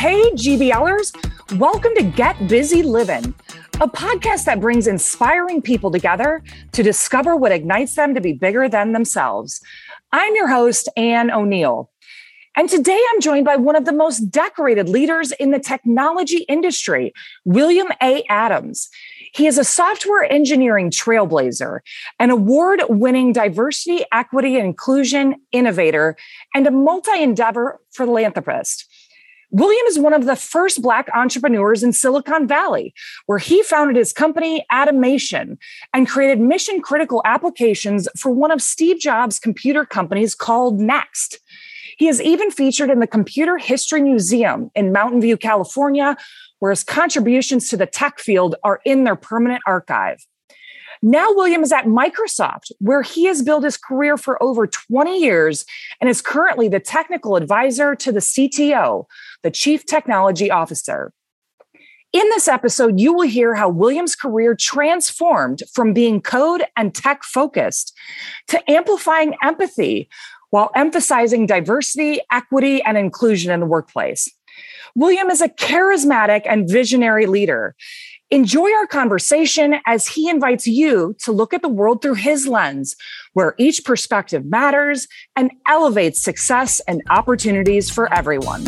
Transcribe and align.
hey, 0.00 0.30
GBLers. 0.30 1.12
Welcome 1.58 1.92
to 1.96 2.02
Get 2.02 2.48
Busy 2.48 2.82
Living, 2.82 3.34
a 3.82 3.86
podcast 3.86 4.46
that 4.46 4.58
brings 4.58 4.86
inspiring 4.86 5.60
people 5.60 5.90
together 5.90 6.42
to 6.72 6.82
discover 6.82 7.36
what 7.36 7.52
ignites 7.52 7.96
them 7.96 8.14
to 8.14 8.20
be 8.22 8.32
bigger 8.32 8.66
than 8.66 8.94
themselves. 8.94 9.60
I'm 10.10 10.34
your 10.34 10.48
host, 10.48 10.88
Ann 10.96 11.30
O'Neill. 11.30 11.90
And 12.56 12.66
today 12.66 12.98
I'm 13.12 13.20
joined 13.20 13.44
by 13.44 13.56
one 13.56 13.76
of 13.76 13.84
the 13.84 13.92
most 13.92 14.30
decorated 14.30 14.88
leaders 14.88 15.32
in 15.32 15.50
the 15.50 15.60
technology 15.60 16.46
industry, 16.48 17.12
William 17.44 17.88
A. 18.02 18.24
Adams. 18.30 18.88
He 19.34 19.46
is 19.46 19.58
a 19.58 19.64
software 19.64 20.24
engineering 20.24 20.90
trailblazer, 20.90 21.80
an 22.18 22.30
award 22.30 22.80
winning 22.88 23.34
diversity, 23.34 24.04
equity, 24.12 24.56
and 24.56 24.64
inclusion 24.64 25.36
innovator, 25.52 26.16
and 26.54 26.66
a 26.66 26.70
multi 26.70 27.22
endeavor 27.22 27.80
philanthropist. 27.90 28.89
William 29.52 29.86
is 29.86 29.98
one 29.98 30.12
of 30.12 30.26
the 30.26 30.36
first 30.36 30.80
Black 30.80 31.08
entrepreneurs 31.12 31.82
in 31.82 31.92
Silicon 31.92 32.46
Valley, 32.46 32.94
where 33.26 33.38
he 33.38 33.62
founded 33.64 33.96
his 33.96 34.12
company, 34.12 34.64
Adamation, 34.70 35.58
and 35.92 36.08
created 36.08 36.40
mission 36.40 36.80
critical 36.80 37.20
applications 37.24 38.08
for 38.16 38.30
one 38.30 38.52
of 38.52 38.62
Steve 38.62 39.00
Jobs' 39.00 39.40
computer 39.40 39.84
companies 39.84 40.36
called 40.36 40.78
Next. 40.78 41.40
He 41.98 42.06
is 42.06 42.22
even 42.22 42.52
featured 42.52 42.90
in 42.90 43.00
the 43.00 43.08
Computer 43.08 43.58
History 43.58 44.00
Museum 44.00 44.70
in 44.76 44.92
Mountain 44.92 45.20
View, 45.20 45.36
California, 45.36 46.16
where 46.60 46.70
his 46.70 46.84
contributions 46.84 47.68
to 47.70 47.76
the 47.76 47.86
tech 47.86 48.20
field 48.20 48.54
are 48.62 48.80
in 48.84 49.02
their 49.02 49.16
permanent 49.16 49.62
archive. 49.66 50.24
Now, 51.02 51.28
William 51.32 51.62
is 51.62 51.72
at 51.72 51.86
Microsoft, 51.86 52.72
where 52.78 53.00
he 53.00 53.24
has 53.24 53.40
built 53.40 53.64
his 53.64 53.78
career 53.78 54.18
for 54.18 54.42
over 54.42 54.66
20 54.66 55.18
years 55.18 55.64
and 55.98 56.10
is 56.10 56.20
currently 56.20 56.68
the 56.68 56.78
technical 56.78 57.36
advisor 57.36 57.94
to 57.94 58.12
the 58.12 58.20
CTO, 58.20 59.06
the 59.42 59.50
Chief 59.50 59.86
Technology 59.86 60.50
Officer. 60.50 61.12
In 62.12 62.28
this 62.30 62.48
episode, 62.48 62.98
you 62.98 63.12
will 63.12 63.28
hear 63.28 63.54
how 63.54 63.68
William's 63.68 64.16
career 64.16 64.56
transformed 64.56 65.62
from 65.72 65.92
being 65.92 66.20
code 66.20 66.64
and 66.76 66.92
tech 66.92 67.22
focused 67.22 67.96
to 68.48 68.70
amplifying 68.70 69.36
empathy 69.44 70.08
while 70.50 70.72
emphasizing 70.74 71.46
diversity, 71.46 72.20
equity, 72.32 72.82
and 72.82 72.98
inclusion 72.98 73.52
in 73.52 73.60
the 73.60 73.66
workplace. 73.66 74.28
William 74.96 75.30
is 75.30 75.40
a 75.40 75.48
charismatic 75.48 76.42
and 76.46 76.68
visionary 76.68 77.26
leader. 77.26 77.76
Enjoy 78.32 78.72
our 78.74 78.86
conversation 78.88 79.76
as 79.86 80.08
he 80.08 80.28
invites 80.28 80.66
you 80.66 81.14
to 81.20 81.30
look 81.30 81.54
at 81.54 81.62
the 81.62 81.68
world 81.68 82.02
through 82.02 82.14
his 82.14 82.48
lens, 82.48 82.96
where 83.34 83.54
each 83.56 83.84
perspective 83.84 84.44
matters 84.44 85.06
and 85.36 85.52
elevates 85.68 86.20
success 86.20 86.80
and 86.88 87.02
opportunities 87.10 87.88
for 87.88 88.12
everyone. 88.12 88.64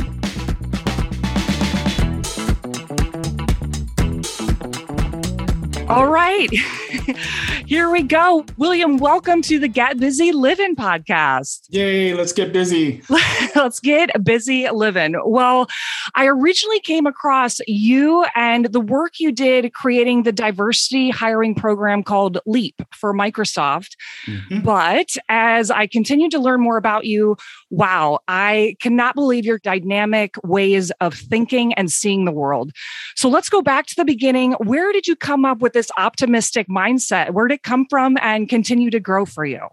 All 5.92 6.08
right. 6.08 6.48
Here 7.66 7.90
we 7.90 8.02
go. 8.02 8.46
William, 8.56 8.96
welcome 8.96 9.42
to 9.42 9.58
the 9.58 9.68
Get 9.68 10.00
Busy 10.00 10.32
Living 10.32 10.74
podcast. 10.74 11.66
Yay, 11.68 12.14
let's 12.14 12.32
get 12.32 12.50
busy. 12.50 13.02
let's 13.54 13.78
get 13.78 14.10
busy 14.24 14.70
living. 14.70 15.20
Well, 15.26 15.68
I 16.14 16.28
originally 16.28 16.80
came 16.80 17.04
across 17.06 17.60
you 17.66 18.24
and 18.34 18.72
the 18.72 18.80
work 18.80 19.20
you 19.20 19.32
did 19.32 19.74
creating 19.74 20.22
the 20.22 20.32
diversity 20.32 21.10
hiring 21.10 21.54
program 21.54 22.02
called 22.02 22.38
LEAP 22.46 22.80
for 22.94 23.12
Microsoft. 23.12 23.96
Mm-hmm. 24.26 24.60
But 24.60 25.18
as 25.28 25.70
I 25.70 25.86
continued 25.86 26.30
to 26.30 26.38
learn 26.38 26.62
more 26.62 26.78
about 26.78 27.04
you, 27.04 27.36
wow, 27.72 28.20
I 28.28 28.76
cannot 28.80 29.14
believe 29.14 29.46
your 29.46 29.58
dynamic 29.58 30.36
ways 30.44 30.92
of 31.00 31.14
thinking 31.14 31.72
and 31.72 31.90
seeing 31.90 32.26
the 32.26 32.30
world. 32.30 32.70
So 33.16 33.30
let's 33.30 33.48
go 33.48 33.62
back 33.62 33.86
to 33.86 33.94
the 33.96 34.04
beginning. 34.04 34.52
Where 34.52 34.92
did 34.92 35.06
you 35.06 35.16
come 35.16 35.46
up 35.46 35.60
with 35.60 35.72
this 35.72 35.90
optimistic 35.96 36.68
mindset? 36.68 37.30
Where 37.30 37.48
did 37.48 37.54
it 37.56 37.62
come 37.62 37.86
from 37.88 38.18
and 38.20 38.48
continue 38.48 38.90
to 38.90 39.00
grow 39.00 39.24
for 39.24 39.46
you? 39.46 39.66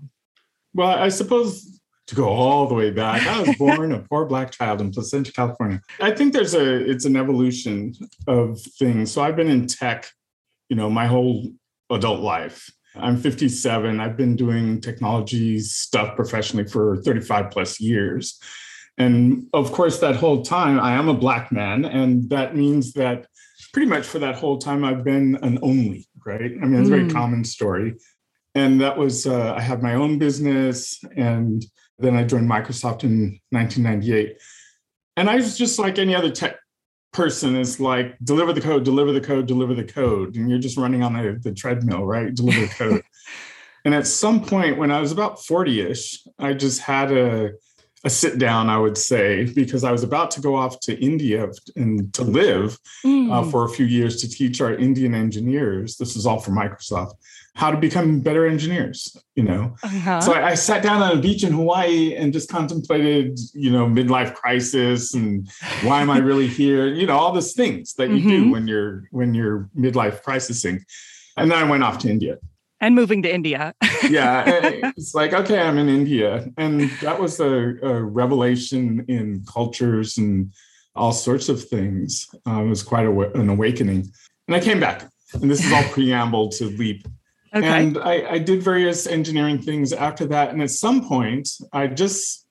Well, 0.73 0.87
I 0.87 1.09
suppose 1.09 1.79
to 2.07 2.15
go 2.15 2.29
all 2.29 2.67
the 2.67 2.73
way 2.73 2.89
back, 2.89 3.27
I 3.27 3.41
was 3.41 3.55
born 3.59 3.91
a 3.91 3.99
poor 3.99 4.25
black 4.25 4.51
child 4.51 4.79
in 4.79 4.91
Placentia, 4.91 5.33
California. 5.33 5.81
I 5.99 6.11
think 6.11 6.31
there's 6.31 6.53
a 6.53 6.89
it's 6.89 7.03
an 7.03 7.17
evolution 7.17 7.95
of 8.27 8.61
things. 8.61 9.11
So 9.11 9.21
I've 9.21 9.35
been 9.35 9.49
in 9.49 9.67
tech, 9.67 10.09
you 10.69 10.77
know, 10.77 10.89
my 10.89 11.05
whole 11.05 11.51
adult 11.91 12.21
life. 12.21 12.71
I'm 12.95 13.17
57. 13.17 13.99
I've 13.99 14.17
been 14.17 14.35
doing 14.35 14.81
technology 14.81 15.59
stuff 15.59 16.15
professionally 16.15 16.67
for 16.67 16.97
35 16.97 17.51
plus 17.51 17.79
years. 17.79 18.39
And 18.97 19.47
of 19.53 19.71
course, 19.71 19.99
that 19.99 20.15
whole 20.15 20.43
time, 20.43 20.79
I 20.79 20.93
am 20.93 21.07
a 21.07 21.13
Black 21.13 21.51
man. 21.51 21.85
And 21.85 22.29
that 22.29 22.55
means 22.55 22.93
that 22.93 23.27
pretty 23.73 23.87
much 23.87 24.05
for 24.05 24.19
that 24.19 24.35
whole 24.35 24.57
time, 24.57 24.83
I've 24.83 25.03
been 25.03 25.37
an 25.41 25.59
only 25.61 26.09
right? 26.25 26.51
I 26.61 26.65
mean, 26.65 26.79
it's 26.79 26.89
a 26.89 26.91
very 26.91 27.05
mm. 27.05 27.13
common 27.13 27.43
story. 27.43 27.95
And 28.55 28.81
that 28.81 28.97
was, 28.97 29.27
uh, 29.27 29.53
I 29.53 29.61
had 29.61 29.83
my 29.83 29.95
own 29.95 30.17
business, 30.17 30.99
and 31.15 31.63
then 31.97 32.15
I 32.15 32.23
joined 32.23 32.49
Microsoft 32.49 33.03
in 33.03 33.39
1998. 33.51 34.37
And 35.17 35.29
I 35.29 35.35
was 35.35 35.57
just 35.57 35.79
like 35.79 35.99
any 35.99 36.15
other 36.15 36.31
tech 36.31 36.58
person 37.11 37.55
is 37.55 37.79
like 37.79 38.17
deliver 38.23 38.53
the 38.53 38.61
code, 38.61 38.83
deliver 38.83 39.11
the 39.11 39.21
code, 39.21 39.47
deliver 39.47 39.73
the 39.73 39.83
code. 39.83 40.35
And 40.35 40.49
you're 40.49 40.59
just 40.59 40.77
running 40.77 41.03
on 41.03 41.13
the, 41.13 41.39
the 41.41 41.53
treadmill, 41.53 42.05
right? 42.05 42.33
Deliver 42.33 42.61
the 42.61 42.67
code. 42.67 43.03
and 43.85 43.93
at 43.95 44.07
some 44.07 44.43
point 44.43 44.77
when 44.77 44.91
I 44.91 44.99
was 44.99 45.11
about 45.11 45.43
40 45.43 45.81
ish, 45.81 46.23
I 46.37 46.53
just 46.53 46.81
had 46.81 47.11
a, 47.11 47.51
a 48.05 48.09
sit 48.09 48.39
down, 48.39 48.69
I 48.69 48.77
would 48.77 48.97
say, 48.97 49.45
because 49.53 49.83
I 49.83 49.91
was 49.91 50.03
about 50.03 50.31
to 50.31 50.41
go 50.41 50.55
off 50.55 50.79
to 50.81 50.97
India 50.99 51.49
and 51.75 52.13
to 52.13 52.23
live 52.23 52.77
mm. 53.05 53.31
uh, 53.31 53.43
for 53.49 53.65
a 53.65 53.69
few 53.69 53.85
years 53.85 54.21
to 54.21 54.29
teach 54.29 54.61
our 54.61 54.73
Indian 54.73 55.13
engineers. 55.13 55.97
This 55.97 56.15
is 56.15 56.25
all 56.25 56.39
for 56.39 56.51
Microsoft 56.51 57.13
how 57.59 57.69
to 57.69 57.77
become 57.77 58.21
better 58.21 58.47
engineers. 58.47 59.17
You 59.35 59.43
know, 59.43 59.75
uh-huh. 59.83 60.21
so 60.21 60.33
I, 60.33 60.49
I, 60.49 60.53
sat 60.53 60.83
down 60.83 61.01
on 61.01 61.17
a 61.17 61.21
beach 61.21 61.43
in 61.43 61.53
Hawaii 61.53 62.15
and 62.15 62.33
just 62.33 62.49
contemplated, 62.49 63.39
you 63.53 63.71
know, 63.71 63.85
midlife 63.85 64.33
crisis 64.33 65.13
and 65.13 65.49
why 65.83 66.01
am 66.01 66.09
I 66.09 66.17
really 66.29 66.47
here? 66.47 66.87
You 66.87 67.07
know, 67.07 67.17
all 67.17 67.33
these 67.33 67.53
things 67.53 67.93
that 67.95 68.09
you 68.09 68.17
mm-hmm. 68.17 68.29
do 68.29 68.51
when 68.51 68.67
you're 68.67 69.03
when 69.11 69.33
you're 69.33 69.69
midlife 69.77 70.23
crisising. 70.23 70.81
And 71.37 71.51
then 71.51 71.57
I 71.57 71.69
went 71.69 71.83
off 71.83 71.99
to 71.99 72.09
India 72.09 72.37
and 72.81 72.95
moving 72.95 73.21
to 73.23 73.33
India. 73.33 73.73
yeah, 74.09 74.43
it's 74.97 75.13
like 75.13 75.33
okay, 75.33 75.59
I'm 75.59 75.77
in 75.77 75.89
India, 75.89 76.47
and 76.57 76.89
that 77.01 77.19
was 77.19 77.39
a, 77.39 77.77
a 77.81 78.03
revelation 78.03 79.05
in 79.07 79.43
cultures 79.45 80.17
and 80.17 80.51
all 80.95 81.11
sorts 81.11 81.49
of 81.49 81.63
things. 81.63 82.27
Uh, 82.47 82.63
it 82.63 82.67
was 82.67 82.83
quite 82.83 83.05
a, 83.05 83.31
an 83.39 83.49
awakening, 83.49 84.11
and 84.47 84.55
I 84.55 84.59
came 84.59 84.79
back, 84.79 85.09
and 85.33 85.49
this 85.49 85.65
is 85.65 85.71
all 85.71 85.83
preamble 85.91 86.49
to 86.49 86.65
Leap. 86.65 87.07
Okay. 87.53 87.67
And 87.67 87.97
I, 87.97 88.33
I 88.33 88.37
did 88.37 88.61
various 88.61 89.07
engineering 89.07 89.59
things 89.59 89.91
after 89.91 90.25
that, 90.27 90.49
and 90.49 90.61
at 90.61 90.71
some 90.71 91.07
point, 91.07 91.49
I 91.73 91.87
just 91.87 92.47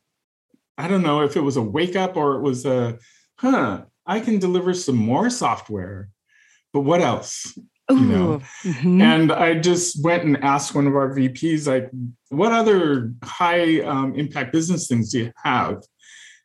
I 0.77 0.89
don't 0.89 1.03
know 1.03 1.23
if 1.23 1.37
it 1.37 1.41
was 1.41 1.57
a 1.57 1.63
wake 1.63 1.97
up 1.97 2.17
or 2.17 2.37
it 2.37 2.43
was 2.43 2.67
a 2.67 2.99
huh. 3.37 3.85
I 4.07 4.21
can 4.21 4.39
deliver 4.39 4.73
some 4.73 4.97
more 4.97 5.29
software, 5.29 6.09
but 6.73 6.81
what 6.81 7.03
else? 7.03 7.59
You 7.91 8.01
know 8.01 8.41
mm-hmm. 8.63 9.01
and 9.01 9.33
i 9.33 9.55
just 9.55 10.03
went 10.05 10.25
and 10.25 10.37
asked 10.45 10.75
one 10.75 10.87
of 10.87 10.95
our 10.95 11.15
vps 11.15 11.67
like 11.67 11.91
what 12.29 12.53
other 12.53 13.13
high 13.25 13.81
um, 13.81 14.15
impact 14.15 14.53
business 14.53 14.89
things 14.89 15.11
do 15.11 15.19
you 15.21 15.33
have 15.43 15.83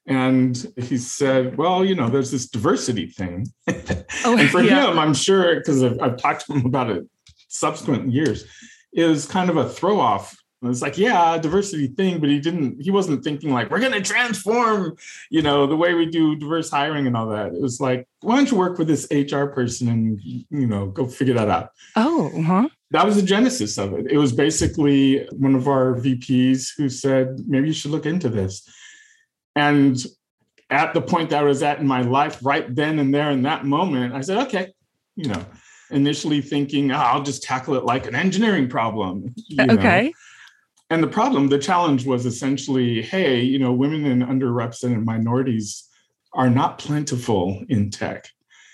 and 0.06 0.68
he 0.78 0.98
said 0.98 1.58
well 1.58 1.84
you 1.84 1.96
know 1.96 2.10
there's 2.10 2.32
this 2.32 2.48
diversity 2.48 3.08
thing 3.08 3.46
oh, 3.68 3.74
and 4.38 4.50
for 4.50 4.62
yeah. 4.62 4.90
him 4.90 5.00
i'm 5.00 5.14
sure 5.14 5.56
because 5.56 5.84
I've, 5.84 6.00
I've 6.02 6.18
talked 6.18 6.46
to 6.48 6.54
him 6.54 6.66
about 6.66 6.90
it 6.90 7.04
subsequent 7.50 8.12
years 8.12 8.46
is 8.94 9.26
kind 9.26 9.50
of 9.50 9.58
a 9.58 9.70
throw 9.70 10.00
off 10.00 10.36
and 10.64 10.72
it's 10.72 10.82
like, 10.82 10.98
yeah, 10.98 11.38
diversity 11.38 11.88
thing, 11.88 12.20
but 12.20 12.30
he 12.30 12.40
didn't, 12.40 12.82
he 12.82 12.90
wasn't 12.90 13.22
thinking 13.22 13.52
like, 13.52 13.70
we're 13.70 13.82
going 13.82 13.92
to 13.92 14.02
transform, 14.02 14.96
you 15.30 15.42
know, 15.42 15.68
the 15.68 15.76
way 15.76 15.94
we 15.94 16.06
do 16.06 16.38
diverse 16.38 16.70
hiring 16.70 17.06
and 17.06 17.18
all 17.18 17.28
that. 17.28 17.48
It 17.48 17.62
was 17.62 17.82
like, 17.82 18.08
why 18.22 18.38
don't 18.38 18.50
you 18.50 18.58
work 18.58 18.78
with 18.78 18.88
this 18.88 19.06
HR 19.12 19.48
person 19.48 19.90
and, 19.90 20.22
you 20.24 20.66
know, 20.66 20.88
go 20.88 21.06
figure 21.06 21.34
that 21.34 21.50
out. 21.50 21.72
Oh, 21.98 22.32
huh. 22.42 22.70
That 22.92 23.06
was 23.06 23.18
the 23.18 23.24
genesis 23.24 23.78
of 23.78 23.94
it. 23.94 24.10
It 24.10 24.18
was 24.18 24.32
basically 24.32 25.28
one 25.32 25.54
of 25.54 25.68
our 25.68 25.96
VPs 25.96 26.70
who 26.78 26.88
said, 26.88 27.42
maybe 27.46 27.68
you 27.68 27.74
should 27.74 27.92
look 27.92 28.06
into 28.06 28.30
this. 28.30 28.66
And 29.58 29.98
at 30.70 30.94
the 30.94 31.02
point 31.02 31.32
that 31.32 31.42
I 31.42 31.44
was 31.44 31.62
at 31.62 31.80
in 31.80 31.88
my 31.88 32.04
life, 32.04 32.40
right 32.42 32.74
then 32.74 33.00
and 33.00 33.14
there 33.14 33.32
in 33.32 33.42
that 33.42 33.66
moment, 33.66 34.14
I 34.14 34.22
said, 34.22 34.38
okay, 34.48 34.74
you 35.18 35.28
know, 35.28 35.46
initially 35.92 36.40
thinking, 36.40 36.92
oh, 36.92 36.96
I'll 36.96 37.24
just 37.24 37.44
tackle 37.44 37.76
it 37.76 37.84
like 37.84 38.08
an 38.08 38.16
engineering 38.16 38.70
problem. 38.70 39.36
okay. 39.60 40.06
Know? 40.06 40.12
And 40.94 41.02
the 41.02 41.08
problem, 41.08 41.48
the 41.48 41.58
challenge 41.58 42.06
was 42.06 42.26
essentially 42.26 43.02
hey, 43.02 43.42
you 43.42 43.58
know, 43.58 43.74
women 43.74 44.06
and 44.06 44.22
underrepresented 44.22 45.04
minorities 45.04 45.90
are 46.34 46.50
not 46.50 46.78
plentiful 46.78 47.64
in 47.68 47.90
tech. 47.90 48.30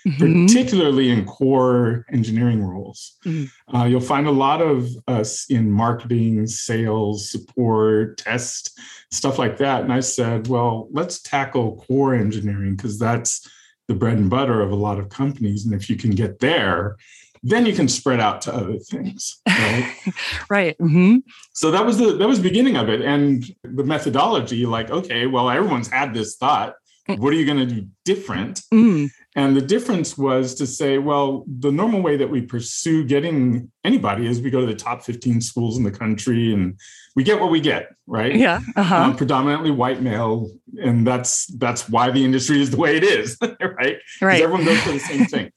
Mm-hmm. 0.08 0.46
particularly 0.46 1.10
in 1.10 1.26
core 1.26 2.06
engineering 2.10 2.64
roles. 2.64 3.18
Mm-hmm. 3.26 3.76
Uh, 3.76 3.84
you'll 3.84 4.00
find 4.00 4.26
a 4.26 4.30
lot 4.30 4.62
of 4.62 4.88
us 5.06 5.44
in 5.50 5.70
marketing, 5.70 6.46
sales, 6.46 7.30
support, 7.30 8.16
test, 8.16 8.80
stuff 9.10 9.38
like 9.38 9.58
that. 9.58 9.82
And 9.82 9.92
I 9.92 10.00
said, 10.00 10.46
well, 10.46 10.88
let's 10.90 11.20
tackle 11.20 11.84
core 11.86 12.14
engineering 12.14 12.76
because 12.76 12.98
that's 12.98 13.46
the 13.88 13.94
bread 13.94 14.16
and 14.16 14.30
butter 14.30 14.62
of 14.62 14.70
a 14.70 14.74
lot 14.74 14.98
of 14.98 15.10
companies. 15.10 15.66
And 15.66 15.74
if 15.74 15.90
you 15.90 15.96
can 15.96 16.12
get 16.12 16.38
there, 16.38 16.96
then 17.42 17.66
you 17.66 17.72
can 17.72 17.88
spread 17.88 18.20
out 18.20 18.42
to 18.42 18.54
other 18.54 18.78
things. 18.78 19.40
Right. 19.48 19.94
right. 20.50 20.78
Mm-hmm. 20.78 21.18
So 21.52 21.70
that 21.70 21.84
was 21.84 21.98
the 21.98 22.16
that 22.16 22.28
was 22.28 22.38
the 22.38 22.48
beginning 22.48 22.76
of 22.76 22.88
it. 22.88 23.00
And 23.00 23.44
the 23.64 23.84
methodology, 23.84 24.66
like, 24.66 24.90
okay, 24.90 25.26
well, 25.26 25.50
everyone's 25.50 25.88
had 25.88 26.14
this 26.14 26.36
thought. 26.36 26.74
Mm. 27.08 27.18
What 27.18 27.32
are 27.32 27.36
you 27.36 27.46
going 27.46 27.66
to 27.68 27.74
do 27.74 27.86
different? 28.04 28.62
Mm. 28.72 29.10
And 29.36 29.56
the 29.56 29.60
difference 29.60 30.18
was 30.18 30.54
to 30.56 30.66
say, 30.66 30.98
well, 30.98 31.44
the 31.46 31.70
normal 31.70 32.02
way 32.02 32.16
that 32.16 32.28
we 32.28 32.42
pursue 32.42 33.04
getting 33.04 33.70
anybody 33.84 34.26
is 34.26 34.40
we 34.40 34.50
go 34.50 34.60
to 34.60 34.66
the 34.66 34.74
top 34.74 35.02
15 35.02 35.40
schools 35.40 35.78
in 35.78 35.84
the 35.84 35.90
country 35.90 36.52
and 36.52 36.78
we 37.14 37.22
get 37.22 37.40
what 37.40 37.50
we 37.50 37.60
get, 37.60 37.88
right? 38.06 38.34
Yeah. 38.34 38.60
Uh-huh. 38.76 38.96
Um, 38.96 39.16
predominantly 39.16 39.70
white 39.70 40.02
male. 40.02 40.50
And 40.82 41.06
that's 41.06 41.46
that's 41.58 41.88
why 41.88 42.10
the 42.10 42.24
industry 42.24 42.60
is 42.60 42.70
the 42.70 42.76
way 42.76 42.96
it 42.96 43.04
is, 43.04 43.36
right? 43.42 43.98
Right. 44.20 44.42
Everyone 44.42 44.64
goes 44.64 44.80
for 44.80 44.92
the 44.92 44.98
same 44.98 45.26
thing. 45.26 45.52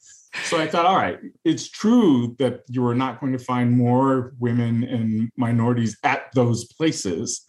So 0.45 0.59
I 0.59 0.67
thought, 0.67 0.85
all 0.85 0.95
right, 0.95 1.19
it's 1.45 1.69
true 1.69 2.35
that 2.39 2.61
you 2.67 2.85
are 2.87 2.95
not 2.95 3.19
going 3.19 3.33
to 3.33 3.39
find 3.39 3.71
more 3.71 4.33
women 4.39 4.83
and 4.83 5.31
minorities 5.37 5.97
at 6.03 6.31
those 6.33 6.65
places 6.65 7.45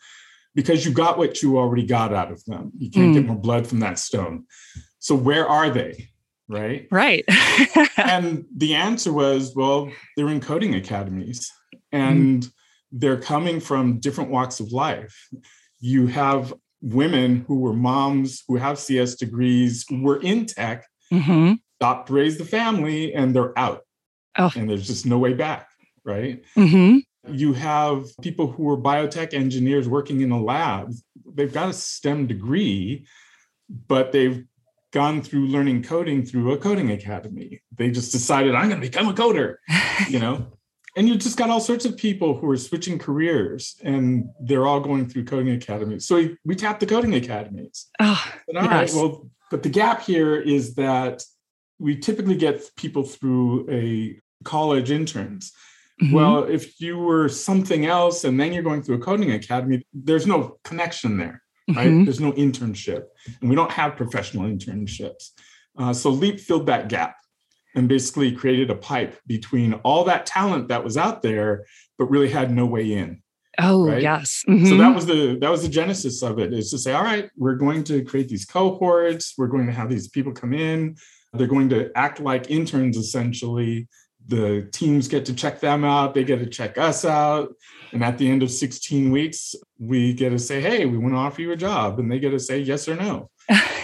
because 0.54 0.84
you 0.84 0.92
got 0.92 1.18
what 1.18 1.42
you 1.42 1.58
already 1.58 1.84
got 1.84 2.12
out 2.12 2.30
of 2.30 2.44
them. 2.44 2.72
You 2.78 2.90
can't 2.90 3.10
mm. 3.10 3.14
get 3.14 3.26
more 3.26 3.36
blood 3.36 3.66
from 3.66 3.80
that 3.80 3.98
stone. 3.98 4.44
So 4.98 5.14
where 5.14 5.48
are 5.48 5.70
they? 5.70 6.08
Right. 6.46 6.86
Right. 6.90 7.24
and 7.96 8.44
the 8.54 8.74
answer 8.74 9.12
was, 9.12 9.54
well, 9.56 9.90
they're 10.16 10.28
in 10.28 10.40
coding 10.40 10.74
academies 10.74 11.50
and 11.90 12.42
mm. 12.42 12.52
they're 12.92 13.20
coming 13.20 13.60
from 13.60 13.98
different 13.98 14.30
walks 14.30 14.60
of 14.60 14.72
life. 14.72 15.28
You 15.80 16.06
have 16.08 16.52
women 16.82 17.46
who 17.48 17.60
were 17.60 17.72
moms 17.72 18.44
who 18.46 18.56
have 18.56 18.78
CS 18.78 19.14
degrees, 19.14 19.86
who 19.88 20.02
were 20.02 20.20
in 20.20 20.44
tech, 20.44 20.84
mm-hmm 21.10 21.54
stop 21.84 22.06
to 22.06 22.14
raise 22.14 22.38
the 22.38 22.44
family 22.46 23.12
and 23.12 23.34
they're 23.34 23.56
out. 23.58 23.82
Oh. 24.38 24.50
And 24.56 24.68
there's 24.70 24.86
just 24.86 25.04
no 25.04 25.18
way 25.18 25.34
back, 25.34 25.68
right? 26.02 26.42
Mm-hmm. 26.56 27.00
You 27.34 27.52
have 27.52 28.06
people 28.22 28.50
who 28.50 28.70
are 28.70 28.76
biotech 28.78 29.34
engineers 29.34 29.86
working 29.86 30.22
in 30.22 30.30
a 30.30 30.40
lab. 30.42 30.92
They've 31.34 31.52
got 31.52 31.68
a 31.68 31.74
STEM 31.74 32.26
degree, 32.26 33.06
but 33.86 34.12
they've 34.12 34.44
gone 34.92 35.20
through 35.20 35.48
learning 35.48 35.82
coding 35.82 36.24
through 36.24 36.52
a 36.52 36.56
coding 36.56 36.90
academy. 36.90 37.60
They 37.76 37.90
just 37.90 38.12
decided, 38.12 38.54
I'm 38.54 38.70
going 38.70 38.80
to 38.80 38.88
become 38.88 39.08
a 39.08 39.12
coder, 39.12 39.56
you 40.08 40.20
know? 40.20 40.56
and 40.96 41.08
you 41.08 41.16
just 41.16 41.36
got 41.36 41.50
all 41.50 41.60
sorts 41.60 41.84
of 41.84 41.96
people 41.96 42.38
who 42.38 42.48
are 42.50 42.56
switching 42.56 42.98
careers 42.98 43.76
and 43.82 44.30
they're 44.40 44.66
all 44.66 44.80
going 44.80 45.08
through 45.08 45.24
coding 45.24 45.52
academies. 45.52 46.06
So 46.06 46.16
we, 46.16 46.36
we 46.44 46.54
tapped 46.54 46.80
the 46.80 46.86
coding 46.86 47.14
academies. 47.14 47.88
Oh, 47.98 48.24
and 48.48 48.56
all 48.56 48.64
yes. 48.64 48.72
right, 48.72 49.02
well, 49.02 49.28
but 49.50 49.62
the 49.62 49.68
gap 49.68 50.02
here 50.02 50.36
is 50.36 50.76
that 50.76 51.24
we 51.78 51.96
typically 51.96 52.36
get 52.36 52.62
people 52.76 53.02
through 53.02 53.70
a 53.70 54.20
college 54.44 54.90
interns. 54.90 55.52
Mm-hmm. 56.02 56.14
Well, 56.14 56.44
if 56.44 56.80
you 56.80 56.98
were 56.98 57.28
something 57.28 57.86
else 57.86 58.24
and 58.24 58.38
then 58.38 58.52
you're 58.52 58.62
going 58.62 58.82
through 58.82 58.96
a 58.96 59.00
coding 59.00 59.30
academy, 59.30 59.86
there's 59.92 60.26
no 60.26 60.58
connection 60.64 61.16
there, 61.16 61.42
right? 61.68 61.86
Mm-hmm. 61.86 62.04
There's 62.04 62.20
no 62.20 62.32
internship, 62.32 63.04
and 63.40 63.48
we 63.48 63.54
don't 63.56 63.70
have 63.70 63.96
professional 63.96 64.44
internships. 64.44 65.30
Uh, 65.78 65.92
so 65.92 66.10
Leap 66.10 66.40
filled 66.40 66.66
that 66.66 66.88
gap 66.88 67.16
and 67.74 67.88
basically 67.88 68.32
created 68.32 68.70
a 68.70 68.74
pipe 68.74 69.18
between 69.26 69.74
all 69.84 70.04
that 70.04 70.26
talent 70.26 70.68
that 70.68 70.82
was 70.82 70.96
out 70.96 71.22
there, 71.22 71.64
but 71.98 72.06
really 72.06 72.28
had 72.28 72.52
no 72.52 72.66
way 72.66 72.92
in. 72.92 73.22
Oh 73.60 73.86
right? 73.86 74.02
yes. 74.02 74.42
Mm-hmm. 74.48 74.66
So 74.66 74.76
that 74.78 74.94
was 74.94 75.06
the 75.06 75.38
that 75.40 75.50
was 75.50 75.62
the 75.62 75.68
genesis 75.68 76.22
of 76.22 76.38
it. 76.38 76.52
Is 76.52 76.70
to 76.70 76.78
say, 76.78 76.92
all 76.92 77.04
right, 77.04 77.30
we're 77.36 77.54
going 77.54 77.84
to 77.84 78.04
create 78.04 78.28
these 78.28 78.44
cohorts. 78.44 79.34
We're 79.38 79.46
going 79.46 79.66
to 79.66 79.72
have 79.72 79.88
these 79.88 80.08
people 80.08 80.32
come 80.32 80.52
in. 80.52 80.96
They're 81.34 81.46
going 81.46 81.68
to 81.70 81.90
act 81.96 82.20
like 82.20 82.50
interns 82.50 82.96
essentially. 82.96 83.88
The 84.26 84.68
teams 84.72 85.06
get 85.08 85.26
to 85.26 85.34
check 85.34 85.60
them 85.60 85.84
out, 85.84 86.14
they 86.14 86.24
get 86.24 86.38
to 86.38 86.46
check 86.46 86.78
us 86.78 87.04
out. 87.04 87.54
And 87.92 88.02
at 88.02 88.18
the 88.18 88.30
end 88.30 88.42
of 88.42 88.50
16 88.50 89.12
weeks, 89.12 89.54
we 89.78 90.14
get 90.14 90.30
to 90.30 90.38
say, 90.38 90.60
hey, 90.60 90.86
we 90.86 90.98
want 90.98 91.14
to 91.14 91.18
offer 91.18 91.42
you 91.42 91.52
a 91.52 91.56
job. 91.56 91.98
And 91.98 92.10
they 92.10 92.18
get 92.18 92.30
to 92.30 92.40
say 92.40 92.58
yes 92.58 92.88
or 92.88 92.96
no. 92.96 93.30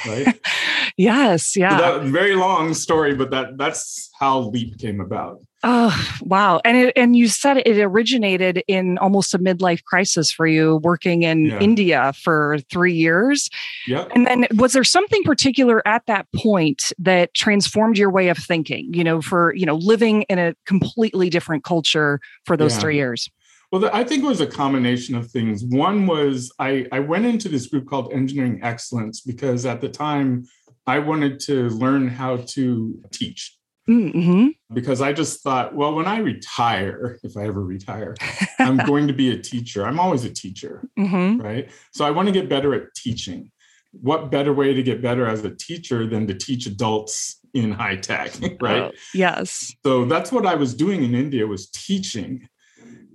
Right. 0.06 0.40
yes. 0.96 1.56
Yeah. 1.56 1.76
So 1.76 1.98
that, 1.98 2.06
very 2.08 2.34
long 2.34 2.74
story, 2.74 3.14
but 3.14 3.30
that 3.30 3.58
that's 3.58 4.10
how 4.18 4.38
Leap 4.40 4.78
came 4.78 5.00
about. 5.00 5.42
Oh, 5.62 6.18
wow. 6.22 6.60
And 6.64 6.76
it, 6.76 6.92
and 6.96 7.14
you 7.14 7.28
said 7.28 7.58
it 7.58 7.78
originated 7.78 8.62
in 8.66 8.96
almost 8.96 9.34
a 9.34 9.38
midlife 9.38 9.84
crisis 9.84 10.32
for 10.32 10.46
you 10.46 10.80
working 10.82 11.22
in 11.22 11.46
yeah. 11.46 11.58
India 11.58 12.12
for 12.14 12.58
3 12.72 12.94
years. 12.94 13.50
Yeah. 13.86 14.06
And 14.14 14.26
then 14.26 14.46
was 14.54 14.72
there 14.72 14.84
something 14.84 15.22
particular 15.22 15.86
at 15.86 16.06
that 16.06 16.26
point 16.34 16.92
that 16.98 17.34
transformed 17.34 17.98
your 17.98 18.10
way 18.10 18.28
of 18.28 18.38
thinking, 18.38 18.94
you 18.94 19.04
know, 19.04 19.20
for, 19.20 19.54
you 19.54 19.66
know, 19.66 19.76
living 19.76 20.22
in 20.22 20.38
a 20.38 20.54
completely 20.64 21.28
different 21.28 21.62
culture 21.62 22.20
for 22.46 22.56
those 22.56 22.74
yeah. 22.76 22.80
3 22.80 22.96
years? 22.96 23.28
Well, 23.70 23.88
I 23.92 24.02
think 24.02 24.24
it 24.24 24.26
was 24.26 24.40
a 24.40 24.46
combination 24.46 25.14
of 25.14 25.30
things. 25.30 25.62
One 25.64 26.06
was 26.06 26.50
I, 26.58 26.86
I 26.90 27.00
went 27.00 27.26
into 27.26 27.48
this 27.50 27.66
group 27.66 27.86
called 27.86 28.12
Engineering 28.12 28.60
Excellence 28.62 29.20
because 29.20 29.66
at 29.66 29.80
the 29.82 29.90
time 29.90 30.46
I 30.86 30.98
wanted 31.00 31.38
to 31.40 31.68
learn 31.68 32.08
how 32.08 32.38
to 32.38 32.98
teach 33.12 33.56
Mm-hmm. 33.88 34.48
Because 34.72 35.00
I 35.00 35.12
just 35.12 35.42
thought, 35.42 35.74
well, 35.74 35.94
when 35.94 36.06
I 36.06 36.18
retire, 36.18 37.18
if 37.24 37.36
I 37.36 37.44
ever 37.44 37.62
retire, 37.62 38.14
I'm 38.58 38.76
going 38.78 39.06
to 39.08 39.12
be 39.12 39.30
a 39.30 39.38
teacher. 39.38 39.86
I'm 39.86 40.00
always 40.00 40.24
a 40.24 40.30
teacher, 40.30 40.88
mm-hmm. 40.98 41.40
right? 41.40 41.70
So 41.92 42.04
I 42.04 42.10
want 42.10 42.28
to 42.28 42.32
get 42.32 42.48
better 42.48 42.74
at 42.74 42.94
teaching. 42.94 43.50
What 43.92 44.30
better 44.30 44.52
way 44.52 44.72
to 44.72 44.82
get 44.84 45.02
better 45.02 45.26
as 45.26 45.44
a 45.44 45.50
teacher 45.50 46.06
than 46.06 46.28
to 46.28 46.34
teach 46.34 46.66
adults 46.66 47.40
in 47.54 47.72
high 47.72 47.96
tech, 47.96 48.32
right? 48.60 48.82
Oh, 48.82 48.90
yes. 49.14 49.74
So 49.84 50.04
that's 50.04 50.30
what 50.30 50.46
I 50.46 50.54
was 50.54 50.74
doing 50.74 51.02
in 51.02 51.14
India 51.14 51.46
was 51.46 51.68
teaching. 51.70 52.48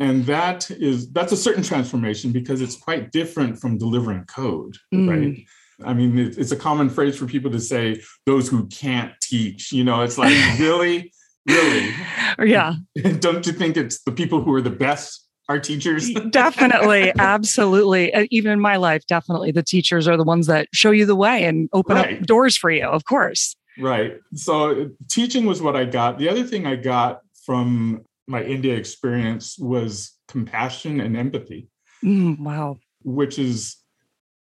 And 0.01 0.25
that 0.25 0.69
is 0.69 1.09
that's 1.13 1.31
a 1.31 1.37
certain 1.37 1.63
transformation 1.63 2.33
because 2.33 2.59
it's 2.59 2.75
quite 2.75 3.13
different 3.13 3.61
from 3.61 3.77
delivering 3.77 4.25
code, 4.25 4.75
mm. 4.93 5.09
right? 5.09 5.45
I 5.83 5.93
mean, 5.93 6.17
it's 6.17 6.51
a 6.51 6.55
common 6.55 6.89
phrase 6.89 7.17
for 7.17 7.25
people 7.25 7.51
to 7.51 7.59
say, 7.59 8.01
those 8.25 8.47
who 8.47 8.67
can't 8.67 9.11
teach. 9.21 9.71
You 9.71 9.83
know, 9.83 10.01
it's 10.01 10.17
like, 10.17 10.33
really? 10.59 11.11
Really? 11.47 11.93
Yeah. 12.43 12.73
Don't 13.19 13.47
you 13.47 13.53
think 13.53 13.77
it's 13.77 14.01
the 14.03 14.11
people 14.11 14.41
who 14.41 14.53
are 14.53 14.61
the 14.61 14.69
best 14.69 15.25
are 15.47 15.59
teachers? 15.59 16.11
definitely. 16.31 17.13
Absolutely. 17.19 18.13
Uh, 18.13 18.25
even 18.29 18.51
in 18.51 18.59
my 18.59 18.75
life, 18.75 19.05
definitely 19.07 19.51
the 19.51 19.63
teachers 19.63 20.07
are 20.07 20.17
the 20.17 20.23
ones 20.23 20.47
that 20.47 20.67
show 20.73 20.91
you 20.91 21.05
the 21.05 21.15
way 21.15 21.45
and 21.45 21.69
open 21.71 21.95
right. 21.95 22.19
up 22.19 22.25
doors 22.25 22.57
for 22.57 22.69
you, 22.69 22.83
of 22.85 23.05
course. 23.05 23.55
Right. 23.79 24.17
So 24.33 24.89
teaching 25.09 25.45
was 25.45 25.61
what 25.61 25.75
I 25.75 25.85
got. 25.85 26.17
The 26.17 26.27
other 26.27 26.43
thing 26.43 26.65
I 26.65 26.75
got 26.75 27.21
from 27.45 28.03
my 28.27 28.43
India 28.43 28.75
experience 28.75 29.57
was 29.57 30.13
compassion 30.27 30.99
and 30.99 31.15
empathy. 31.15 31.69
Mm, 32.03 32.39
wow. 32.39 32.77
Which 33.03 33.37
is 33.37 33.77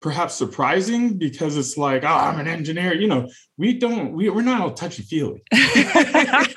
perhaps 0.03 0.35
surprising 0.35 1.17
because 1.17 1.57
it's 1.57 1.77
like, 1.77 2.03
oh, 2.03 2.07
I'm 2.07 2.37
an 2.37 2.47
engineer. 2.47 2.93
You 2.93 3.07
know, 3.07 3.29
we 3.57 3.73
don't, 3.73 4.11
we, 4.11 4.29
we're 4.29 4.43
not 4.43 4.61
all 4.61 4.73
touchy 4.73 5.01
feely. 5.01 5.41
oh, 5.53 6.53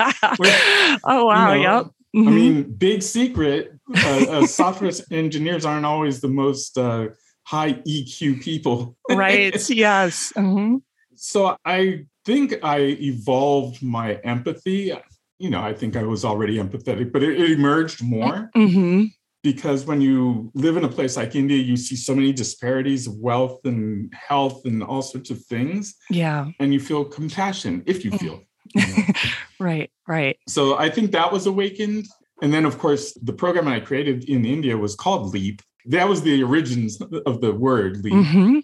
wow. 1.04 1.52
You 1.52 1.62
know, 1.62 1.62
yep. 1.62 1.84
Mm-hmm. 2.14 2.28
I 2.28 2.30
mean, 2.30 2.74
big 2.76 3.02
secret 3.02 3.72
uh, 3.96 4.26
uh, 4.28 4.46
software 4.46 4.90
engineers 5.12 5.64
aren't 5.64 5.86
always 5.86 6.20
the 6.20 6.28
most 6.28 6.76
uh, 6.76 7.08
high 7.44 7.74
EQ 7.74 8.42
people. 8.42 8.96
right. 9.08 9.70
Yes. 9.76 10.32
Mm-hmm. 10.36 10.78
So 11.14 11.56
I 11.64 12.06
think 12.24 12.56
I 12.64 12.80
evolved 12.80 13.82
my 13.82 14.14
empathy. 14.16 14.92
You 15.38 15.50
know, 15.50 15.60
I 15.60 15.72
think 15.72 15.96
I 15.96 16.02
was 16.02 16.24
already 16.24 16.56
empathetic, 16.56 17.12
but 17.12 17.22
it, 17.22 17.40
it 17.40 17.52
emerged 17.52 18.02
more. 18.02 18.50
Mm-hmm 18.56 19.04
because 19.46 19.84
when 19.84 20.00
you 20.00 20.50
live 20.54 20.76
in 20.76 20.82
a 20.82 20.88
place 20.88 21.16
like 21.16 21.36
India, 21.36 21.56
you 21.56 21.76
see 21.76 21.94
so 21.94 22.12
many 22.12 22.32
disparities 22.32 23.06
of 23.06 23.16
wealth 23.18 23.60
and 23.64 24.12
health 24.12 24.64
and 24.64 24.82
all 24.82 25.02
sorts 25.02 25.30
of 25.30 25.40
things. 25.44 25.94
Yeah. 26.10 26.48
And 26.58 26.74
you 26.74 26.80
feel 26.80 27.04
compassion 27.04 27.84
if 27.86 28.04
you 28.04 28.10
feel. 28.10 28.42
You 28.74 28.86
know. 28.88 29.04
right, 29.60 29.88
right. 30.08 30.36
So 30.48 30.76
I 30.76 30.90
think 30.90 31.12
that 31.12 31.30
was 31.30 31.46
awakened. 31.46 32.06
And 32.42 32.52
then, 32.52 32.64
of 32.64 32.76
course, 32.78 33.16
the 33.22 33.32
program 33.32 33.68
I 33.68 33.78
created 33.78 34.28
in 34.28 34.44
India 34.44 34.76
was 34.76 34.96
called 34.96 35.32
LEAP. 35.32 35.62
That 35.84 36.08
was 36.08 36.22
the 36.22 36.42
origins 36.42 37.00
of 37.24 37.40
the 37.40 37.54
word 37.54 38.02
LEAP. 38.02 38.14
Mm-hmm. 38.14 38.58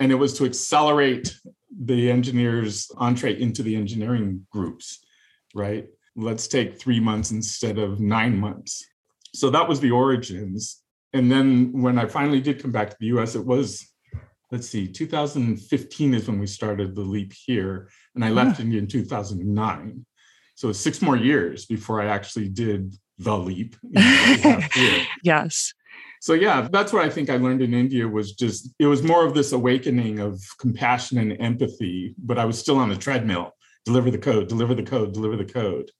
And 0.00 0.10
it 0.10 0.16
was 0.16 0.36
to 0.38 0.44
accelerate 0.44 1.38
the 1.70 2.10
engineers' 2.10 2.90
entree 2.96 3.40
into 3.40 3.62
the 3.62 3.76
engineering 3.76 4.44
groups, 4.50 5.04
right? 5.54 5.86
Let's 6.16 6.48
take 6.48 6.80
three 6.80 6.98
months 6.98 7.30
instead 7.30 7.78
of 7.78 8.00
nine 8.00 8.36
months 8.36 8.84
so 9.36 9.50
that 9.50 9.68
was 9.68 9.80
the 9.80 9.90
origins. 9.90 10.82
And 11.12 11.30
then 11.30 11.70
when 11.72 11.98
I 11.98 12.06
finally 12.06 12.40
did 12.40 12.60
come 12.60 12.72
back 12.72 12.90
to 12.90 12.96
the 12.98 13.06
US, 13.18 13.34
it 13.34 13.44
was, 13.44 13.86
let's 14.50 14.68
see, 14.68 14.88
2015 14.88 16.14
is 16.14 16.26
when 16.26 16.38
we 16.38 16.46
started 16.46 16.94
the 16.94 17.02
leap 17.02 17.32
here. 17.34 17.90
And 18.14 18.24
I 18.24 18.30
left 18.30 18.58
yeah. 18.58 18.64
India 18.64 18.78
in 18.78 18.86
2009. 18.86 20.06
So 20.54 20.72
six 20.72 21.02
more 21.02 21.16
years 21.16 21.66
before 21.66 22.00
I 22.00 22.06
actually 22.06 22.48
did 22.48 22.94
the 23.18 23.36
leap. 23.36 23.76
You 23.82 24.00
know, 24.42 24.60
yes. 25.22 25.74
So 26.22 26.32
yeah, 26.32 26.66
that's 26.72 26.92
what 26.92 27.04
I 27.04 27.10
think 27.10 27.28
I 27.28 27.36
learned 27.36 27.60
in 27.60 27.74
India 27.74 28.08
was 28.08 28.32
just 28.32 28.70
it 28.78 28.86
was 28.86 29.02
more 29.02 29.26
of 29.26 29.34
this 29.34 29.52
awakening 29.52 30.18
of 30.18 30.42
compassion 30.58 31.18
and 31.18 31.36
empathy, 31.40 32.14
but 32.18 32.38
I 32.38 32.46
was 32.46 32.58
still 32.58 32.78
on 32.78 32.88
the 32.88 32.96
treadmill, 32.96 33.52
deliver 33.84 34.10
the 34.10 34.18
code, 34.18 34.48
deliver 34.48 34.74
the 34.74 34.82
code, 34.82 35.12
deliver 35.12 35.36
the 35.36 35.44
code, 35.44 35.90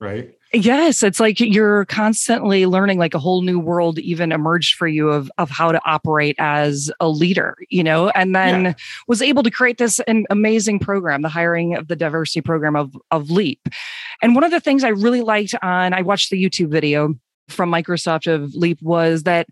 right? 0.00 0.34
Yes, 0.52 1.02
it's 1.02 1.18
like 1.18 1.40
you're 1.40 1.84
constantly 1.86 2.66
learning 2.66 2.98
like 2.98 3.14
a 3.14 3.18
whole 3.18 3.42
new 3.42 3.58
world 3.58 3.98
even 3.98 4.30
emerged 4.30 4.76
for 4.76 4.86
you 4.86 5.08
of 5.08 5.30
of 5.38 5.50
how 5.50 5.72
to 5.72 5.80
operate 5.84 6.36
as 6.38 6.92
a 7.00 7.08
leader, 7.08 7.56
you 7.70 7.82
know, 7.82 8.10
and 8.10 8.36
then 8.36 8.64
yeah. 8.64 8.74
was 9.08 9.20
able 9.20 9.42
to 9.42 9.50
create 9.50 9.78
this 9.78 9.98
an 10.00 10.26
amazing 10.30 10.78
program, 10.78 11.22
the 11.22 11.28
hiring 11.28 11.74
of 11.74 11.88
the 11.88 11.96
diversity 11.96 12.40
program 12.40 12.76
of 12.76 12.96
of 13.10 13.30
Leap. 13.30 13.68
And 14.22 14.34
one 14.34 14.44
of 14.44 14.52
the 14.52 14.60
things 14.60 14.84
I 14.84 14.88
really 14.88 15.22
liked 15.22 15.54
on 15.60 15.92
I 15.92 16.02
watched 16.02 16.30
the 16.30 16.42
YouTube 16.42 16.68
video 16.68 17.14
from 17.48 17.70
Microsoft 17.70 18.32
of 18.32 18.54
Leap 18.54 18.80
was 18.80 19.24
that 19.24 19.48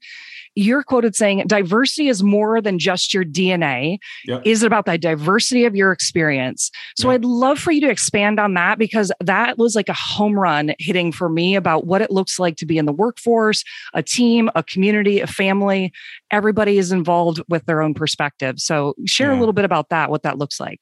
you're 0.54 0.82
quoted 0.82 1.14
saying 1.14 1.44
diversity 1.46 2.08
is 2.08 2.22
more 2.22 2.60
than 2.60 2.78
just 2.78 3.14
your 3.14 3.24
DNA. 3.24 3.98
Yep. 4.26 4.42
Is 4.44 4.62
it 4.62 4.66
about 4.66 4.86
the 4.86 4.98
diversity 4.98 5.64
of 5.64 5.76
your 5.76 5.92
experience. 5.92 6.70
So 6.96 7.10
yep. 7.10 7.16
I'd 7.16 7.24
love 7.24 7.58
for 7.58 7.72
you 7.72 7.80
to 7.82 7.90
expand 7.90 8.40
on 8.40 8.54
that 8.54 8.78
because 8.78 9.12
that 9.20 9.58
was 9.58 9.74
like 9.74 9.88
a 9.88 9.94
home 9.94 10.38
run 10.38 10.74
hitting 10.78 11.12
for 11.12 11.28
me 11.28 11.54
about 11.54 11.86
what 11.86 12.00
it 12.00 12.10
looks 12.10 12.38
like 12.38 12.56
to 12.56 12.66
be 12.66 12.78
in 12.78 12.86
the 12.86 12.92
workforce, 12.92 13.64
a 13.94 14.02
team, 14.02 14.50
a 14.54 14.62
community, 14.62 15.20
a 15.20 15.26
family. 15.26 15.92
Everybody 16.30 16.78
is 16.78 16.92
involved 16.92 17.42
with 17.48 17.66
their 17.66 17.82
own 17.82 17.94
perspective. 17.94 18.58
So 18.58 18.94
share 19.06 19.32
yeah. 19.32 19.38
a 19.38 19.40
little 19.40 19.52
bit 19.52 19.64
about 19.64 19.90
that, 19.90 20.10
what 20.10 20.22
that 20.22 20.38
looks 20.38 20.58
like. 20.58 20.80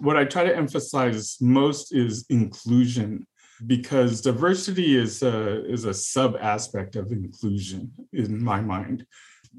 What 0.00 0.16
I 0.16 0.24
try 0.24 0.44
to 0.44 0.54
emphasize 0.54 1.36
most 1.40 1.94
is 1.94 2.24
inclusion 2.28 3.26
because 3.66 4.20
diversity 4.20 4.96
is 4.96 5.22
a, 5.22 5.64
is 5.70 5.84
a 5.84 5.94
sub 5.94 6.36
aspect 6.40 6.96
of 6.96 7.12
inclusion 7.12 7.92
in 8.12 8.42
my 8.42 8.60
mind. 8.60 9.06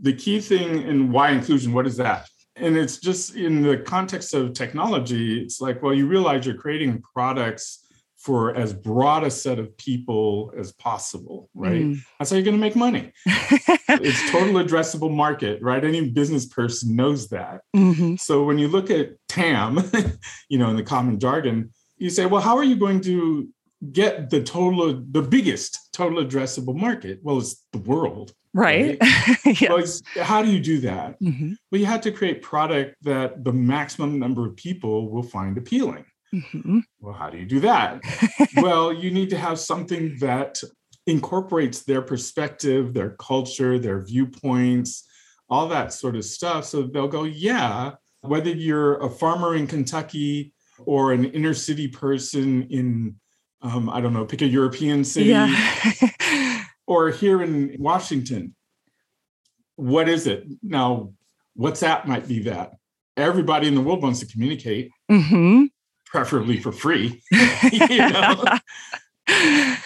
The 0.02 0.14
key 0.14 0.40
thing 0.40 0.82
in 0.84 1.12
why 1.12 1.32
inclusion, 1.32 1.74
what 1.74 1.88
is 1.88 1.98
that? 1.98 2.28
And 2.56 2.78
it's 2.78 2.98
just 2.98 3.36
in 3.36 3.62
the 3.62 3.78
context 3.78 4.34
of 4.34 4.54
technology, 4.54 5.42
it's 5.42 5.60
like, 5.60 5.82
well, 5.82 5.94
you 5.94 6.08
realize 6.08 6.46
you're 6.46 6.56
creating 6.56 7.02
products 7.14 7.84
for 8.24 8.56
as 8.56 8.72
broad 8.72 9.26
a 9.26 9.30
set 9.30 9.60
of 9.60 9.76
people 9.78 10.54
as 10.58 10.72
possible, 10.72 11.50
right? 11.54 11.82
Mm. 11.82 11.98
That's 12.18 12.30
how 12.30 12.38
you're 12.38 12.46
going 12.46 12.56
to 12.56 12.62
make 12.62 12.76
money. 12.76 13.12
it's 13.26 14.32
total 14.32 14.64
addressable 14.64 15.14
market, 15.14 15.62
right? 15.62 15.84
Any 15.84 16.10
business 16.10 16.46
person 16.46 16.96
knows 16.96 17.28
that. 17.30 17.62
Mm-hmm. 17.76 18.16
So 18.16 18.46
when 18.46 18.58
you 18.58 18.70
look 18.70 18.90
at 18.90 19.18
TAM, 19.28 19.80
you 20.50 20.58
know, 20.58 20.70
in 20.70 20.78
the 20.78 20.84
common 20.84 21.20
jargon, 21.20 21.74
you 21.98 22.10
say, 22.10 22.26
well, 22.26 22.42
how 22.42 22.56
are 22.56 22.64
you 22.64 22.78
going 22.78 23.02
to 23.02 23.50
get 23.92 24.30
the 24.30 24.42
total, 24.42 25.04
the 25.12 25.22
biggest 25.22 25.90
total 25.94 26.24
addressable 26.24 26.76
market? 26.76 27.20
Well, 27.22 27.40
it's 27.40 27.66
the 27.72 27.80
world. 27.80 28.34
Right. 28.54 28.98
right? 29.02 29.62
yes. 29.62 30.02
Well, 30.16 30.26
how 30.26 30.44
do 30.44 30.52
you 30.52 30.60
do 30.60 30.80
that? 30.82 31.20
Mm-hmm. 31.20 31.54
Well, 31.72 31.82
you 31.82 31.88
have 31.88 32.02
to 32.02 32.12
create 32.12 32.42
product 32.42 32.96
that 33.02 33.44
the 33.44 33.54
maximum 33.54 34.20
number 34.20 34.48
of 34.48 34.56
people 34.56 35.10
will 35.10 35.24
find 35.24 35.58
appealing. 35.58 36.06
Mm-hmm. 36.34 36.80
Well, 37.00 37.14
how 37.14 37.30
do 37.30 37.38
you 37.38 37.46
do 37.46 37.60
that? 37.62 38.02
well, 38.58 38.94
you 38.94 39.12
need 39.12 39.30
to 39.32 39.38
have 39.38 39.60
something 39.60 40.18
that 40.20 40.62
incorporates 41.06 41.84
their 41.84 42.02
perspective, 42.02 42.94
their 42.94 43.12
culture, 43.12 43.78
their 43.78 44.04
viewpoints, 44.04 45.08
all 45.50 45.68
that 45.68 45.94
sort 45.94 46.16
of 46.16 46.26
stuff. 46.26 46.66
So 46.66 46.84
they'll 46.84 47.08
go, 47.08 47.24
yeah, 47.24 47.92
whether 48.22 48.50
you're 48.50 48.98
a 49.04 49.10
farmer 49.10 49.56
in 49.56 49.68
Kentucky 49.68 50.54
or 50.80 51.12
an 51.12 51.26
inner 51.26 51.54
city 51.54 51.88
person 51.88 52.64
in 52.70 53.16
um, 53.64 53.90
I 53.90 54.02
don't 54.02 54.14
know, 54.14 54.26
pick 54.26 54.42
a 54.42 54.46
European 54.46 55.04
city 55.06 55.30
yeah. 55.30 56.64
or 56.88 57.10
here 57.10 57.42
in 57.42 57.76
Washington. 57.80 58.56
What 59.76 60.10
is 60.10 60.28
it? 60.28 60.46
Now, 60.62 61.14
WhatsApp 61.58 62.06
might 62.06 62.28
be 62.28 62.40
that. 62.44 62.74
Everybody 63.16 63.68
in 63.68 63.76
the 63.76 63.82
world 63.82 64.04
wants 64.04 64.20
to 64.20 64.26
communicate, 64.26 64.92
mm-hmm. 65.10 65.66
preferably 66.06 66.60
for 66.60 66.72
free. 66.72 67.22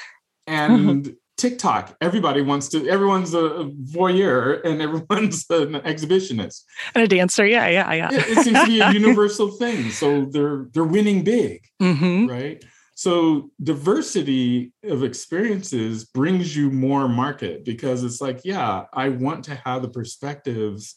and 0.48 1.16
TikTok, 1.38 1.96
everybody 2.02 2.42
wants 2.42 2.70
to, 2.70 2.88
everyone's 2.90 3.34
a 3.34 3.70
voyeur 3.94 4.66
and 4.66 4.82
everyone's 4.82 5.46
an 5.50 5.74
exhibitionist. 5.82 6.64
And 6.96 7.04
a 7.04 7.08
dancer. 7.08 7.46
Yeah, 7.46 7.68
yeah, 7.68 7.94
yeah. 7.94 8.10
it, 8.12 8.38
it 8.38 8.44
seems 8.44 8.60
to 8.60 8.66
be 8.66 8.80
a 8.80 8.92
universal 8.92 9.52
thing. 9.52 9.92
So 9.92 10.26
they're 10.26 10.68
they're 10.74 10.84
winning 10.84 11.24
big. 11.24 11.64
Mm-hmm. 11.82 12.28
Right. 12.28 12.64
So 12.98 13.52
diversity 13.62 14.74
of 14.84 15.04
experiences 15.04 16.06
brings 16.06 16.58
you 16.58 16.72
more 16.72 17.08
market 17.08 17.64
because 17.64 18.04
it's 18.04 18.22
like, 18.22 18.42
yeah, 18.44 18.86
I 18.92 19.10
want 19.10 19.44
to 19.46 19.56
have 19.66 19.84
the 19.84 19.90
perspectives 19.90 20.96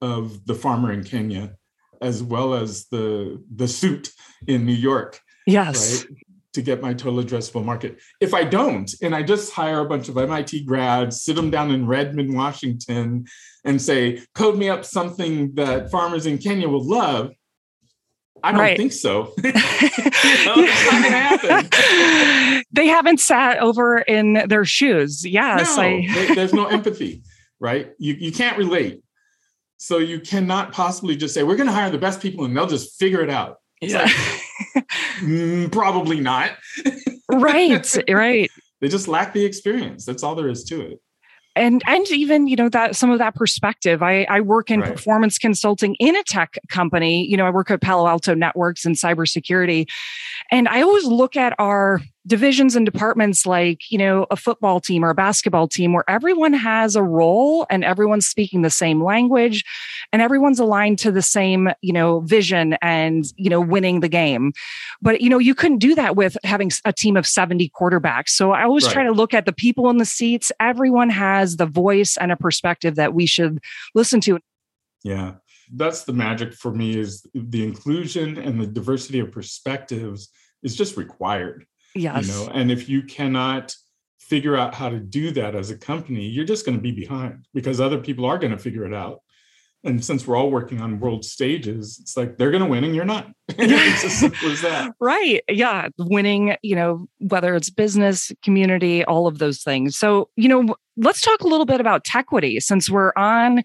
of 0.00 0.46
the 0.46 0.54
farmer 0.54 0.92
in 0.92 1.02
Kenya 1.02 1.56
as 2.00 2.22
well 2.22 2.54
as 2.54 2.86
the 2.92 3.42
the 3.52 3.66
suit 3.66 4.12
in 4.46 4.64
New 4.64 4.72
York. 4.72 5.18
Yes. 5.44 6.04
Right? 6.04 6.16
To 6.52 6.62
get 6.62 6.80
my 6.80 6.94
total 6.94 7.20
addressable 7.20 7.64
market. 7.64 7.98
If 8.20 8.32
I 8.32 8.44
don't, 8.44 8.88
and 9.02 9.12
I 9.12 9.24
just 9.24 9.52
hire 9.52 9.80
a 9.80 9.88
bunch 9.88 10.08
of 10.08 10.16
MIT 10.18 10.64
grads, 10.66 11.24
sit 11.24 11.34
them 11.34 11.50
down 11.50 11.72
in 11.72 11.84
Redmond, 11.84 12.32
Washington, 12.32 13.26
and 13.64 13.82
say, 13.82 14.22
code 14.36 14.56
me 14.56 14.68
up 14.68 14.84
something 14.84 15.52
that 15.54 15.90
farmers 15.90 16.26
in 16.26 16.38
Kenya 16.38 16.68
will 16.68 16.84
love, 16.84 17.32
I 18.42 18.52
don't 18.52 18.60
right. 18.60 18.76
think 18.76 18.92
so. 18.92 19.32
you 19.44 19.52
know, 19.52 20.54
it's 20.56 20.84
not 20.84 20.90
going 20.90 21.02
to 21.02 21.10
happen. 21.10 22.64
they 22.72 22.86
haven't 22.86 23.20
sat 23.20 23.58
over 23.58 23.98
in 23.98 24.44
their 24.48 24.64
shoes. 24.64 25.24
Yes, 25.24 25.76
no, 25.76 25.82
I... 25.82 26.32
there's 26.34 26.54
no 26.54 26.66
empathy, 26.66 27.22
right? 27.58 27.92
You 27.98 28.14
you 28.14 28.32
can't 28.32 28.56
relate, 28.56 29.02
so 29.76 29.98
you 29.98 30.20
cannot 30.20 30.72
possibly 30.72 31.16
just 31.16 31.34
say 31.34 31.42
we're 31.42 31.56
going 31.56 31.68
to 31.68 31.72
hire 31.72 31.90
the 31.90 31.98
best 31.98 32.20
people 32.20 32.44
and 32.44 32.56
they'll 32.56 32.66
just 32.66 32.98
figure 32.98 33.22
it 33.22 33.30
out. 33.30 33.56
It's 33.82 33.92
yeah, 33.92 34.02
like, 34.02 34.86
mm, 35.20 35.72
probably 35.72 36.20
not. 36.20 36.52
right, 37.30 37.96
right. 38.08 38.50
They 38.80 38.88
just 38.88 39.08
lack 39.08 39.34
the 39.34 39.44
experience. 39.44 40.06
That's 40.06 40.22
all 40.22 40.34
there 40.34 40.48
is 40.48 40.64
to 40.64 40.80
it 40.80 41.00
and 41.56 41.82
and 41.86 42.10
even 42.10 42.46
you 42.46 42.56
know 42.56 42.68
that 42.68 42.96
some 42.96 43.10
of 43.10 43.18
that 43.18 43.34
perspective. 43.34 44.02
I 44.02 44.24
i 44.24 44.40
work 44.40 44.70
in 44.70 44.80
right. 44.80 44.92
performance 44.92 45.38
consulting 45.38 45.94
in 45.96 46.16
a 46.16 46.22
tech 46.24 46.58
company. 46.68 47.26
You 47.26 47.36
know 47.36 47.46
i 47.46 47.50
work 47.50 47.70
at 47.70 47.80
palo 47.80 48.06
alto 48.06 48.34
networks 48.34 48.84
and 48.84 48.96
cybersecurity. 48.96 49.88
And 50.50 50.68
i 50.68 50.82
always 50.82 51.04
look 51.04 51.36
at 51.36 51.54
our 51.58 52.00
divisions 52.26 52.76
and 52.76 52.84
departments 52.84 53.46
like 53.46 53.90
you 53.90 53.98
know 53.98 54.26
a 54.30 54.36
football 54.36 54.78
team 54.80 55.04
or 55.04 55.10
a 55.10 55.14
basketball 55.14 55.66
team 55.66 55.92
where 55.92 56.08
everyone 56.08 56.52
has 56.52 56.94
a 56.94 57.02
role 57.02 57.66
and 57.70 57.82
everyone's 57.82 58.26
speaking 58.26 58.62
the 58.62 58.70
same 58.70 59.02
language 59.02 59.64
and 60.12 60.22
everyone's 60.22 60.58
aligned 60.58 60.98
to 60.98 61.12
the 61.12 61.22
same 61.22 61.70
you 61.82 61.92
know 61.92 62.20
vision 62.20 62.76
and 62.82 63.32
you 63.36 63.50
know 63.50 63.60
winning 63.60 64.00
the 64.00 64.08
game 64.08 64.52
but 65.00 65.20
you 65.20 65.28
know 65.28 65.38
you 65.38 65.54
couldn't 65.54 65.78
do 65.78 65.94
that 65.94 66.16
with 66.16 66.36
having 66.44 66.70
a 66.84 66.92
team 66.92 67.16
of 67.16 67.26
70 67.26 67.70
quarterbacks 67.70 68.30
so 68.30 68.52
i 68.52 68.62
always 68.62 68.84
right. 68.84 68.92
try 68.92 69.04
to 69.04 69.12
look 69.12 69.34
at 69.34 69.46
the 69.46 69.52
people 69.52 69.90
in 69.90 69.98
the 69.98 70.04
seats 70.04 70.52
everyone 70.60 71.10
has 71.10 71.56
the 71.56 71.66
voice 71.66 72.16
and 72.16 72.32
a 72.32 72.36
perspective 72.36 72.96
that 72.96 73.14
we 73.14 73.26
should 73.26 73.58
listen 73.94 74.20
to 74.20 74.38
yeah 75.02 75.34
that's 75.74 76.04
the 76.04 76.12
magic 76.12 76.52
for 76.52 76.72
me 76.72 76.98
is 76.98 77.24
the 77.34 77.62
inclusion 77.62 78.36
and 78.38 78.60
the 78.60 78.66
diversity 78.66 79.20
of 79.20 79.30
perspectives 79.30 80.28
is 80.62 80.74
just 80.74 80.96
required 80.96 81.64
Yes. 81.94 82.26
You 82.26 82.32
know, 82.32 82.50
and 82.52 82.70
if 82.70 82.88
you 82.88 83.02
cannot 83.02 83.74
figure 84.18 84.56
out 84.56 84.74
how 84.74 84.88
to 84.88 84.98
do 84.98 85.32
that 85.32 85.54
as 85.54 85.70
a 85.70 85.76
company, 85.76 86.26
you're 86.26 86.44
just 86.44 86.64
going 86.64 86.78
to 86.78 86.82
be 86.82 86.92
behind 86.92 87.46
because 87.52 87.80
other 87.80 87.98
people 87.98 88.24
are 88.24 88.38
going 88.38 88.52
to 88.52 88.58
figure 88.58 88.86
it 88.86 88.94
out. 88.94 89.22
And 89.82 90.04
since 90.04 90.26
we're 90.26 90.36
all 90.36 90.50
working 90.50 90.80
on 90.80 91.00
world 91.00 91.24
stages, 91.24 91.98
it's 92.02 92.16
like 92.16 92.36
they're 92.36 92.50
going 92.50 92.62
to 92.62 92.68
win 92.68 92.84
and 92.84 92.94
you're 92.94 93.04
not. 93.06 93.28
it's 93.48 94.04
as 94.04 94.18
simple 94.18 94.50
as 94.50 94.60
that. 94.62 94.92
Right. 95.00 95.42
Yeah. 95.48 95.88
Winning, 95.98 96.56
you 96.62 96.76
know, 96.76 97.06
whether 97.18 97.54
it's 97.54 97.70
business, 97.70 98.30
community, 98.42 99.04
all 99.04 99.26
of 99.26 99.38
those 99.38 99.62
things. 99.62 99.96
So, 99.96 100.28
you 100.36 100.48
know, 100.48 100.74
let's 100.96 101.22
talk 101.22 101.40
a 101.40 101.46
little 101.46 101.64
bit 101.64 101.80
about 101.80 102.04
Tequity 102.04 102.60
since 102.60 102.90
we're 102.90 103.12
on 103.16 103.62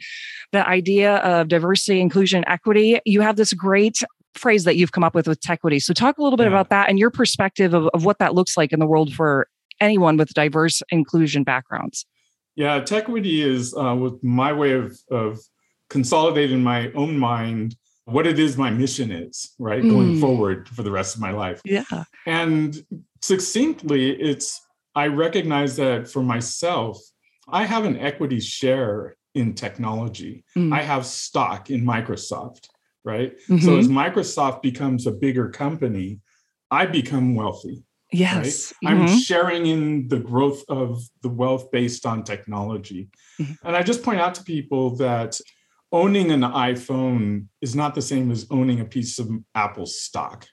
the 0.54 0.68
idea 0.68 1.18
of 1.18 1.50
diversity, 1.50 2.00
inclusion, 2.00 2.46
equity. 2.48 3.00
You 3.06 3.22
have 3.22 3.36
this 3.36 3.52
great 3.54 4.02
phrase 4.36 4.64
that 4.64 4.76
you've 4.76 4.94
come 4.94 5.04
up 5.04 5.16
with 5.16 5.28
with 5.28 5.42
Tequity. 5.42 5.80
So 5.80 5.94
talk 5.94 6.18
a 6.18 6.24
little 6.24 6.38
bit 6.38 6.46
yeah. 6.46 6.50
about 6.50 6.70
that 6.70 6.90
and 6.90 6.98
your 6.98 7.12
perspective 7.12 7.74
of, 7.74 7.88
of 7.94 8.06
what 8.06 8.20
that 8.20 8.34
looks 8.34 8.56
like 8.56 8.72
in 8.72 8.80
the 8.80 8.88
world 8.88 9.14
for 9.14 9.48
anyone 9.82 10.18
with 10.18 10.34
diverse 10.34 10.82
inclusion 10.90 11.44
backgrounds. 11.44 12.06
Yeah, 12.56 12.80
Tequity 12.80 13.42
is 13.42 13.76
uh, 13.76 13.96
with 13.96 14.24
my 14.24 14.54
way 14.54 14.72
of, 14.72 14.98
of 15.12 15.40
consolidating 15.96 16.62
my 16.64 16.92
own 16.92 17.18
mind 17.18 17.76
what 18.06 18.28
it 18.28 18.38
is 18.38 18.56
my 18.56 18.70
mission 18.70 19.12
is, 19.12 19.56
right? 19.58 19.82
Mm. 19.82 19.90
Going 19.90 20.20
forward 20.20 20.70
for 20.70 20.84
the 20.84 20.92
rest 20.92 21.16
of 21.16 21.22
my 21.22 21.32
life. 21.32 21.60
Yeah. 21.66 22.04
And 22.28 22.86
succinctly, 23.22 24.12
it's 24.12 24.62
I 24.94 25.08
recognize 25.08 25.76
that 25.78 26.08
for 26.08 26.22
myself, 26.22 27.02
I 27.48 27.66
have 27.66 27.84
an 27.86 27.98
equity 27.98 28.40
share 28.40 29.16
in 29.34 29.56
technology. 29.56 30.44
Mm. 30.56 30.72
I 30.72 30.84
have 30.84 31.06
stock 31.06 31.72
in 31.72 31.84
Microsoft 31.84 32.68
right? 33.06 33.38
Mm-hmm. 33.48 33.60
So 33.60 33.78
as 33.78 33.88
Microsoft 33.88 34.62
becomes 34.62 35.08
a 35.08 35.12
bigger 35.12 35.50
company, 35.50 36.20
I 36.72 36.88
become 36.88 37.36
wealthy. 37.36 37.84
Yes. 38.12 38.74
Right? 38.84 38.96
Mm-hmm. 38.96 39.04
I'm 39.04 39.20
sharing 39.20 39.66
in 39.68 40.08
the 40.10 40.20
growth 40.20 40.64
of 40.68 41.02
the 41.22 41.30
wealth 41.30 41.72
based 41.72 42.06
on 42.06 42.24
technology. 42.24 43.08
Mm-hmm. 43.40 43.68
And 43.68 43.78
I 43.78 43.84
just 43.84 44.04
point 44.04 44.20
out 44.20 44.36
to 44.36 44.44
people 44.44 44.96
that 44.98 45.40
owning 45.92 46.32
an 46.32 46.42
iPhone 46.42 47.48
is 47.62 47.76
not 47.76 47.96
the 47.96 48.02
same 48.02 48.32
as 48.32 48.48
owning 48.50 48.80
a 48.80 48.86
piece 48.86 49.20
of 49.20 49.30
Apple 49.54 49.86
stock. 49.86 50.48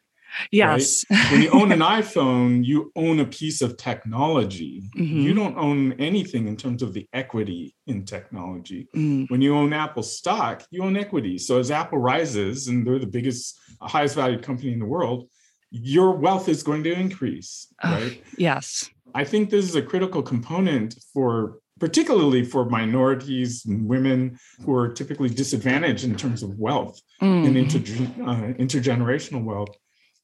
Yes. 0.50 1.04
Right? 1.10 1.26
when 1.32 1.42
you 1.42 1.50
own 1.50 1.72
an 1.72 1.80
iPhone, 1.80 2.64
you 2.64 2.90
own 2.96 3.20
a 3.20 3.26
piece 3.26 3.60
of 3.62 3.76
technology. 3.76 4.82
Mm-hmm. 4.96 5.20
You 5.20 5.34
don't 5.34 5.58
own 5.58 5.92
anything 5.94 6.48
in 6.48 6.56
terms 6.56 6.82
of 6.82 6.92
the 6.94 7.06
equity 7.12 7.74
in 7.86 8.04
technology. 8.04 8.88
Mm. 8.94 9.30
When 9.30 9.42
you 9.42 9.54
own 9.54 9.72
Apple 9.72 10.02
stock, 10.02 10.64
you 10.70 10.82
own 10.82 10.96
equity. 10.96 11.38
So 11.38 11.58
as 11.58 11.70
Apple 11.70 11.98
rises 11.98 12.68
and 12.68 12.86
they're 12.86 12.98
the 12.98 13.06
biggest, 13.06 13.58
highest 13.80 14.14
valued 14.14 14.42
company 14.42 14.72
in 14.72 14.78
the 14.78 14.86
world, 14.86 15.28
your 15.70 16.12
wealth 16.12 16.48
is 16.48 16.62
going 16.62 16.84
to 16.84 16.92
increase, 16.92 17.66
right? 17.82 18.12
Uh, 18.12 18.24
yes. 18.36 18.90
I 19.14 19.24
think 19.24 19.50
this 19.50 19.64
is 19.64 19.74
a 19.74 19.82
critical 19.82 20.22
component 20.22 20.96
for 21.12 21.58
particularly 21.82 22.44
for 22.44 22.64
minorities 22.66 23.66
and 23.66 23.88
women 23.88 24.38
who 24.64 24.72
are 24.72 24.88
typically 24.88 25.28
disadvantaged 25.28 26.04
in 26.04 26.14
terms 26.14 26.44
of 26.44 26.56
wealth 26.56 27.00
mm. 27.20 27.44
and 27.44 27.56
inter- 27.56 27.78
uh, 28.22 28.54
intergenerational 28.64 29.42
wealth 29.42 29.74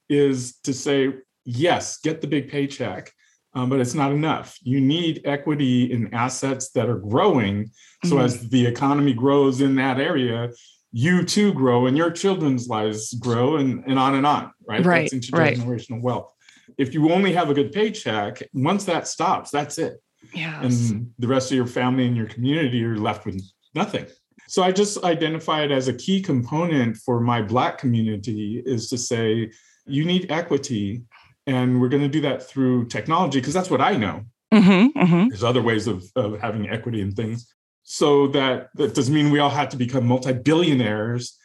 is 0.09 0.59
to 0.59 0.73
say, 0.73 1.13
yes, 1.45 1.99
get 1.99 2.21
the 2.21 2.29
big 2.29 2.49
paycheck, 2.49 3.11
um, 3.55 3.69
but 3.69 3.81
it's 3.81 3.93
not 3.93 4.13
enough. 4.13 4.57
You 4.63 4.81
need 4.81 5.23
equity 5.25 5.91
in 5.91 6.15
assets 6.15 6.71
that 6.77 6.89
are 6.89 7.01
growing. 7.01 7.73
So 8.05 8.15
mm-hmm. 8.15 8.27
as 8.27 8.49
the 8.51 8.65
economy 8.65 9.13
grows 9.13 9.61
in 9.61 9.75
that 9.75 9.99
area, 9.99 10.51
you 10.93 11.25
too 11.25 11.53
grow 11.53 11.87
and 11.87 11.97
your 11.97 12.13
children's 12.13 12.69
lives 12.69 13.15
grow 13.15 13.57
and, 13.57 13.83
and 13.85 13.99
on 13.99 14.15
and 14.15 14.25
on, 14.25 14.53
right? 14.69 14.87
Right. 14.87 15.11
That's 15.11 15.29
intergenerational 15.29 15.91
right. 15.95 16.03
wealth. 16.03 16.33
If 16.79 16.95
you 16.95 17.11
only 17.11 17.33
have 17.33 17.51
a 17.51 17.55
good 17.55 17.73
paycheck, 17.73 18.45
once 18.53 18.85
that 18.85 19.09
stops, 19.09 19.51
that's 19.51 19.79
it. 19.79 20.01
Yeah. 20.33 20.61
And 20.63 21.13
the 21.19 21.29
rest 21.29 21.51
of 21.51 21.57
your 21.57 21.67
family 21.67 22.07
and 22.07 22.17
your 22.17 22.27
community 22.27 22.85
are 22.85 22.99
left 22.99 23.27
with 23.27 23.43
nothing. 23.75 24.07
So 24.47 24.63
I 24.63 24.73
just 24.73 25.05
identify 25.05 25.63
it 25.63 25.71
as 25.71 25.89
a 25.89 25.93
key 25.93 26.23
component 26.23 26.97
for 26.97 27.21
my 27.21 27.43
Black 27.43 27.79
community 27.79 28.63
is 28.65 28.89
to 28.91 28.99
say, 28.99 29.51
you 29.87 30.05
need 30.05 30.31
equity. 30.31 31.03
And 31.47 31.81
we're 31.81 31.89
going 31.89 32.03
to 32.03 32.09
do 32.09 32.21
that 32.23 32.43
through 32.43 32.87
technology 32.87 33.41
because 33.41 33.55
that's 33.55 33.71
what 33.71 33.81
I 33.81 33.97
know. 33.97 34.25
Mm-hmm, 34.53 34.99
mm-hmm. 34.99 35.29
There's 35.29 35.45
other 35.45 35.63
ways 35.63 35.87
of, 35.87 36.05
of 36.17 36.41
having 36.41 36.69
equity 36.69 37.03
and 37.03 37.15
things. 37.15 37.53
So 37.83 38.29
that, 38.29 38.69
that 38.75 38.95
doesn't 38.95 39.15
mean 39.15 39.31
we 39.31 39.39
all 39.39 39.51
have 39.51 39.71
to 39.71 39.77
become 39.77 40.07
multi-billionaires, 40.07 41.39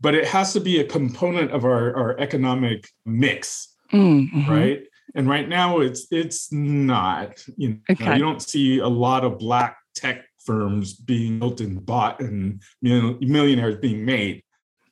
but 0.00 0.14
it 0.14 0.26
has 0.26 0.52
to 0.52 0.60
be 0.60 0.78
a 0.78 0.84
component 0.84 1.50
of 1.50 1.64
our, 1.64 1.96
our 1.96 2.18
economic 2.20 2.88
mix, 3.04 3.74
mm-hmm. 3.92 4.50
right? 4.50 4.82
And 5.14 5.28
right 5.28 5.48
now 5.48 5.80
it's 5.80 6.06
it's 6.10 6.52
not. 6.52 7.42
You 7.56 7.68
know, 7.70 7.78
okay. 7.90 8.14
you 8.14 8.18
don't 8.20 8.42
see 8.42 8.78
a 8.78 8.88
lot 8.88 9.24
of 9.24 9.38
black 9.38 9.76
tech 9.94 10.24
firms 10.44 10.94
being 10.94 11.38
built 11.38 11.60
and 11.60 11.84
bought 11.84 12.20
and 12.20 12.62
millionaires 12.80 13.76
being 13.76 14.04
made. 14.04 14.42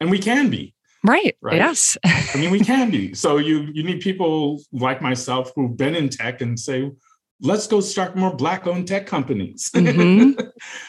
And 0.00 0.11
we 0.11 0.18
can 0.18 0.50
be. 0.50 0.75
Right. 1.04 1.37
right. 1.40 1.56
Yes. 1.56 1.96
I 2.04 2.37
mean, 2.37 2.50
we 2.50 2.61
can 2.61 2.90
be. 2.90 3.14
So 3.14 3.38
you 3.38 3.68
you 3.73 3.82
need 3.82 4.00
people 4.00 4.61
like 4.73 5.00
myself 5.00 5.52
who've 5.54 5.76
been 5.76 5.94
in 5.94 6.08
tech 6.08 6.40
and 6.40 6.58
say, 6.58 6.90
let's 7.40 7.66
go 7.66 7.80
start 7.80 8.16
more 8.16 8.35
black-owned 8.35 8.88
tech 8.88 9.06
companies 9.06 9.70
mm-hmm. 9.75 10.40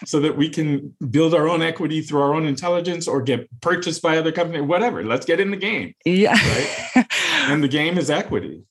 so 0.06 0.20
that 0.20 0.36
we 0.38 0.50
can 0.50 0.96
build 1.12 1.34
our 1.34 1.48
own 1.48 1.62
equity 1.62 2.02
through 2.02 2.22
our 2.22 2.34
own 2.34 2.46
intelligence 2.46 3.08
or 3.08 3.22
get 3.22 3.48
purchased 3.62 4.02
by 4.02 4.18
other 4.18 4.32
companies, 4.32 4.64
whatever. 4.64 5.04
Let's 5.04 5.26
get 5.26 5.40
in 5.40 5.52
the 5.52 5.58
game. 5.58 5.94
Yeah. 6.06 6.34
Right. 6.34 7.06
and 7.48 7.64
the 7.64 7.68
game 7.68 7.98
is 7.98 8.10
equity. 8.10 8.64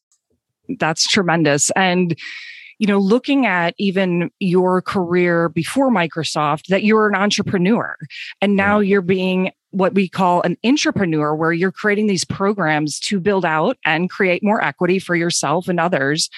That's 0.69 1.07
tremendous. 1.07 1.71
And 1.71 2.17
you 2.79 2.87
know, 2.87 2.99
looking 2.99 3.47
at 3.47 3.75
even 3.79 4.31
your 4.39 4.83
career 4.83 5.49
before 5.49 5.91
Microsoft, 5.91 6.67
that 6.67 6.85
you're 6.85 7.09
an 7.09 7.15
entrepreneur 7.15 7.97
and 8.43 8.55
now 8.55 8.81
you're 8.81 9.01
being 9.01 9.51
what 9.77 9.95
we 9.95 10.09
call 10.09 10.41
an 10.43 10.57
entrepreneur, 10.65 11.35
where 11.35 11.53
you're 11.53 11.71
creating 11.71 12.07
these 12.07 12.25
programs 12.25 12.99
to 12.99 13.21
build 13.21 13.45
out 13.45 13.77
and 13.85 14.09
create 14.09 14.43
more 14.43 14.65
equity 14.65 14.99
for 14.99 15.15
yourself 15.15 15.69
and 15.69 15.79
others. 15.79 16.31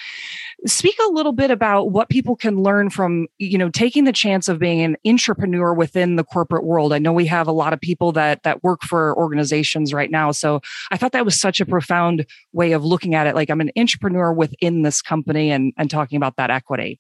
Speak 0.66 0.96
a 1.07 1.12
little 1.12 1.33
bit 1.33 1.53
about 1.53 1.92
what 1.92 2.09
people 2.09 2.35
can 2.35 2.64
learn 2.64 2.90
from, 2.90 3.29
you 3.38 3.57
know, 3.57 3.70
taking 3.70 4.03
the 4.03 4.12
chance 4.12 4.48
of 4.48 4.59
being 4.59 4.81
an 4.81 4.96
entrepreneur 5.07 5.72
within 5.72 6.16
the 6.16 6.24
corporate 6.24 6.64
world. 6.64 6.92
I 6.92 6.98
know 6.98 7.12
we 7.12 7.27
have 7.27 7.46
a 7.46 7.53
lot 7.53 7.72
of 7.72 7.81
people 7.81 8.11
that 8.12 8.42
that 8.42 8.64
work 8.64 8.83
for 8.83 9.16
organizations 9.16 9.94
right 9.94 10.11
now. 10.11 10.33
So 10.33 10.61
I 10.90 10.96
thought 10.96 11.12
that 11.12 11.24
was 11.24 11.40
such 11.40 11.61
a 11.61 11.66
profound 11.66 12.27
way 12.53 12.72
of 12.72 12.85
looking 12.85 13.14
at 13.14 13.29
it. 13.29 13.37
Like 13.37 13.51
I'm 13.51 13.61
an 13.61 13.70
entrepreneur 13.77 14.33
within 14.33 14.83
this 14.83 15.01
company 15.01 15.53
and, 15.53 15.72
and 15.79 15.88
talking 15.88 16.16
about 16.16 16.37
that 16.38 16.51
equity. 16.51 16.98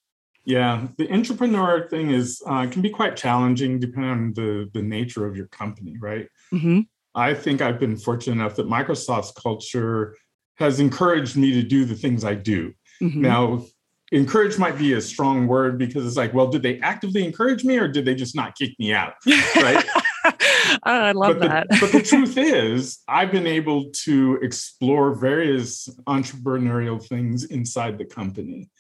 Yeah, 0.48 0.86
the 0.96 1.12
entrepreneur 1.12 1.86
thing 1.90 2.10
is 2.10 2.42
uh, 2.46 2.66
can 2.68 2.80
be 2.80 2.88
quite 2.88 3.16
challenging 3.16 3.78
depending 3.78 4.10
on 4.10 4.32
the 4.32 4.70
the 4.72 4.80
nature 4.80 5.26
of 5.26 5.36
your 5.36 5.46
company, 5.48 5.96
right? 6.00 6.26
Mm-hmm. 6.54 6.80
I 7.14 7.34
think 7.34 7.60
I've 7.60 7.78
been 7.78 7.98
fortunate 7.98 8.36
enough 8.36 8.56
that 8.56 8.66
Microsoft's 8.66 9.32
culture 9.32 10.16
has 10.56 10.80
encouraged 10.80 11.36
me 11.36 11.52
to 11.52 11.62
do 11.62 11.84
the 11.84 11.94
things 11.94 12.24
I 12.24 12.34
do. 12.34 12.72
Mm-hmm. 13.02 13.20
Now, 13.20 13.66
encourage 14.10 14.56
might 14.56 14.78
be 14.78 14.94
a 14.94 15.02
strong 15.02 15.46
word 15.46 15.76
because 15.76 16.06
it's 16.06 16.16
like, 16.16 16.32
well, 16.32 16.46
did 16.46 16.62
they 16.62 16.80
actively 16.80 17.26
encourage 17.26 17.62
me 17.62 17.76
or 17.76 17.86
did 17.86 18.06
they 18.06 18.14
just 18.14 18.34
not 18.34 18.56
kick 18.56 18.72
me 18.78 18.94
out? 18.94 19.14
Right. 19.54 19.84
oh, 20.24 21.00
I 21.00 21.12
love 21.12 21.38
but 21.38 21.48
that. 21.48 21.68
The, 21.68 21.78
but 21.80 21.92
the 21.92 22.02
truth 22.12 22.38
is, 22.38 23.00
I've 23.06 23.30
been 23.30 23.46
able 23.46 23.90
to 24.04 24.38
explore 24.42 25.14
various 25.14 25.88
entrepreneurial 26.06 27.04
things 27.04 27.44
inside 27.44 27.98
the 27.98 28.04
company. 28.04 28.70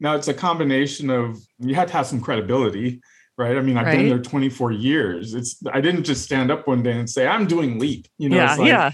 Now 0.00 0.14
it's 0.14 0.28
a 0.28 0.34
combination 0.34 1.10
of 1.10 1.38
you 1.58 1.74
have 1.74 1.88
to 1.88 1.92
have 1.94 2.06
some 2.06 2.20
credibility, 2.20 3.00
right? 3.38 3.56
I 3.56 3.60
mean, 3.60 3.76
I've 3.76 3.86
right. 3.86 3.96
been 3.96 4.08
there 4.08 4.18
24 4.18 4.72
years. 4.72 5.34
It's 5.34 5.56
I 5.72 5.80
didn't 5.80 6.04
just 6.04 6.24
stand 6.24 6.50
up 6.50 6.66
one 6.66 6.82
day 6.82 6.98
and 6.98 7.08
say 7.08 7.26
I'm 7.26 7.46
doing 7.46 7.78
Leap. 7.78 8.06
You 8.18 8.28
know, 8.28 8.36
yeah, 8.36 8.54
like, 8.54 8.68
yeah. 8.68 8.90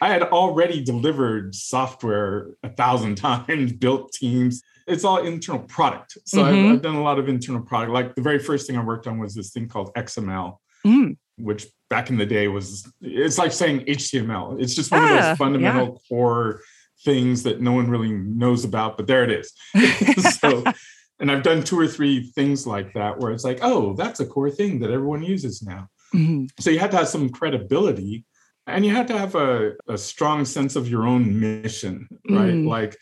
I 0.00 0.08
had 0.08 0.22
already 0.22 0.82
delivered 0.82 1.54
software 1.54 2.50
a 2.62 2.68
thousand 2.68 3.14
times, 3.16 3.72
built 3.72 4.12
teams. 4.12 4.62
It's 4.86 5.04
all 5.04 5.18
internal 5.18 5.62
product. 5.64 6.16
So 6.26 6.38
mm-hmm. 6.38 6.66
I've, 6.66 6.72
I've, 6.74 6.82
done 6.82 6.94
a 6.94 7.02
lot 7.02 7.18
of 7.18 7.28
internal 7.28 7.62
product. 7.62 7.92
Like 7.92 8.14
the 8.14 8.22
very 8.22 8.38
first 8.38 8.68
thing 8.68 8.76
I 8.78 8.84
worked 8.84 9.08
on 9.08 9.18
was 9.18 9.34
this 9.34 9.50
thing 9.50 9.68
called 9.68 9.92
XML, 9.94 10.58
mm. 10.86 11.16
which 11.38 11.66
back 11.90 12.08
in 12.08 12.18
the 12.18 12.26
day 12.26 12.46
was 12.46 12.86
it's 13.00 13.38
like 13.38 13.50
saying 13.52 13.80
HTML. 13.80 14.62
It's 14.62 14.76
just 14.76 14.92
one 14.92 15.02
ah, 15.02 15.04
of 15.04 15.10
those 15.10 15.24
ah, 15.24 15.34
fundamental 15.34 15.86
yeah. 15.86 16.08
core 16.08 16.60
things 17.06 17.44
that 17.44 17.62
no 17.62 17.72
one 17.72 17.88
really 17.88 18.12
knows 18.12 18.64
about, 18.64 18.98
but 18.98 19.06
there 19.06 19.24
it 19.24 19.30
is. 19.30 19.52
so, 20.40 20.64
and 21.20 21.30
I've 21.30 21.44
done 21.44 21.62
two 21.62 21.78
or 21.78 21.86
three 21.86 22.24
things 22.34 22.66
like 22.66 22.92
that 22.94 23.18
where 23.18 23.32
it's 23.32 23.44
like, 23.44 23.60
oh, 23.62 23.94
that's 23.94 24.20
a 24.20 24.26
core 24.26 24.50
thing 24.50 24.80
that 24.80 24.90
everyone 24.90 25.22
uses 25.22 25.62
now. 25.62 25.88
Mm-hmm. 26.14 26.46
So 26.60 26.70
you 26.70 26.80
have 26.80 26.90
to 26.90 26.98
have 26.98 27.08
some 27.08 27.30
credibility 27.30 28.24
and 28.66 28.84
you 28.84 28.92
have 28.94 29.06
to 29.06 29.16
have 29.16 29.36
a, 29.36 29.72
a 29.88 29.96
strong 29.96 30.44
sense 30.44 30.76
of 30.76 30.88
your 30.88 31.06
own 31.06 31.38
mission, 31.38 32.08
right? 32.28 32.52
Mm. 32.52 32.66
Like, 32.66 32.96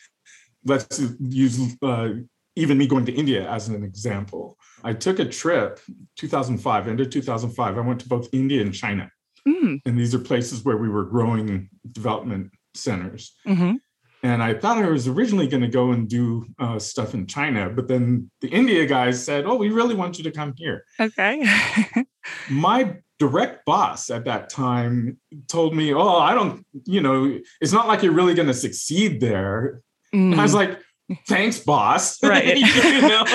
let's 0.63 1.01
use 1.19 1.75
uh, 1.81 2.09
even 2.55 2.77
me 2.77 2.85
going 2.85 3.05
to 3.05 3.11
India 3.11 3.49
as 3.49 3.67
an 3.67 3.83
example. 3.83 4.57
I 4.83 4.93
took 4.93 5.17
a 5.17 5.25
trip 5.25 5.79
2005, 6.17 6.87
end 6.87 6.99
of 7.01 7.09
2005. 7.09 7.77
I 7.77 7.81
went 7.81 7.99
to 8.01 8.07
both 8.07 8.29
India 8.31 8.61
and 8.61 8.73
China. 8.73 9.09
Mm. 9.47 9.81
And 9.85 9.97
these 9.97 10.13
are 10.13 10.19
places 10.19 10.63
where 10.63 10.77
we 10.77 10.89
were 10.89 11.05
growing 11.05 11.69
development 11.91 12.51
centers. 12.75 13.35
Mm-hmm. 13.47 13.75
And 14.25 14.41
I 14.41 14.55
thought 14.55 14.79
I 14.79 14.89
was 14.89 15.07
originally 15.07 15.45
going 15.45 15.61
to 15.61 15.67
go 15.67 15.91
and 15.91 16.09
do 16.09 16.47
uh, 16.57 16.79
stuff 16.79 17.13
in 17.13 17.27
China, 17.27 17.69
but 17.69 17.87
then 17.87 18.31
the 18.41 18.47
India 18.47 18.83
guys 18.87 19.23
said, 19.23 19.45
"Oh, 19.45 19.53
we 19.53 19.69
really 19.69 19.93
want 19.93 20.17
you 20.17 20.23
to 20.23 20.31
come 20.31 20.55
here." 20.57 20.83
Okay. 20.99 21.45
My 22.49 22.95
direct 23.19 23.65
boss 23.65 24.09
at 24.09 24.25
that 24.25 24.49
time 24.49 25.19
told 25.47 25.75
me, 25.75 25.93
"Oh, 25.93 26.17
I 26.17 26.33
don't, 26.33 26.65
you 26.85 27.01
know, 27.01 27.39
it's 27.61 27.71
not 27.71 27.87
like 27.87 28.01
you're 28.01 28.13
really 28.13 28.33
going 28.33 28.47
to 28.47 28.53
succeed 28.55 29.21
there." 29.21 29.81
Mm. 30.11 30.39
I 30.39 30.41
was 30.41 30.53
mm. 30.53 30.55
like, 30.55 30.79
"Thanks, 31.27 31.59
boss." 31.59 32.17
Right. 32.23 32.57
you 32.57 33.01
know? 33.01 33.25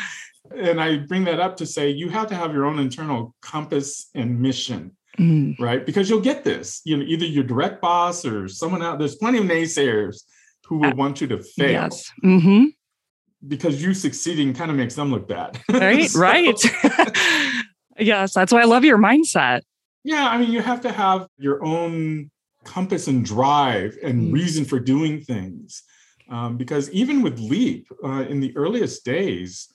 and 0.54 0.78
I 0.78 0.98
bring 0.98 1.24
that 1.24 1.40
up 1.40 1.56
to 1.56 1.64
say 1.64 1.88
you 1.88 2.10
have 2.10 2.28
to 2.28 2.34
have 2.34 2.52
your 2.52 2.66
own 2.66 2.78
internal 2.78 3.34
compass 3.40 4.10
and 4.14 4.42
mission 4.42 4.94
mm. 5.18 5.58
right? 5.58 5.86
Because 5.86 6.10
you'll 6.10 6.20
get 6.20 6.44
this, 6.44 6.82
you 6.84 6.98
know, 6.98 7.04
either 7.06 7.24
your 7.24 7.44
direct 7.44 7.80
boss 7.80 8.26
or 8.26 8.46
someone 8.46 8.82
out. 8.82 8.98
There's 8.98 9.16
plenty 9.16 9.38
of 9.38 9.44
naysayers 9.44 10.22
who 10.66 10.78
will 10.78 10.92
uh, 10.92 10.94
want 10.94 11.20
you 11.20 11.26
to 11.28 11.42
fail. 11.42 11.70
Yes. 11.70 12.10
Mm-hmm. 12.22 12.66
Because 13.46 13.82
you 13.82 13.94
succeeding 13.94 14.54
kind 14.54 14.70
of 14.70 14.76
makes 14.76 14.94
them 14.94 15.10
look 15.10 15.28
bad. 15.28 15.60
Right, 15.70 16.08
so, 16.08 16.18
right. 16.18 16.60
yes, 17.98 18.32
that's 18.32 18.52
why 18.52 18.62
I 18.62 18.64
love 18.64 18.84
your 18.84 18.98
mindset. 18.98 19.62
Yeah, 20.02 20.28
I 20.28 20.38
mean, 20.38 20.50
you 20.50 20.62
have 20.62 20.80
to 20.82 20.92
have 20.92 21.26
your 21.38 21.64
own 21.64 22.30
compass 22.64 23.06
and 23.08 23.24
drive 23.24 23.96
and 24.02 24.28
mm. 24.28 24.32
reason 24.32 24.64
for 24.64 24.80
doing 24.80 25.20
things. 25.20 25.82
Um, 26.30 26.56
because 26.56 26.90
even 26.90 27.22
with 27.22 27.38
Leap, 27.38 27.86
uh, 28.02 28.24
in 28.28 28.40
the 28.40 28.56
earliest 28.56 29.04
days, 29.04 29.68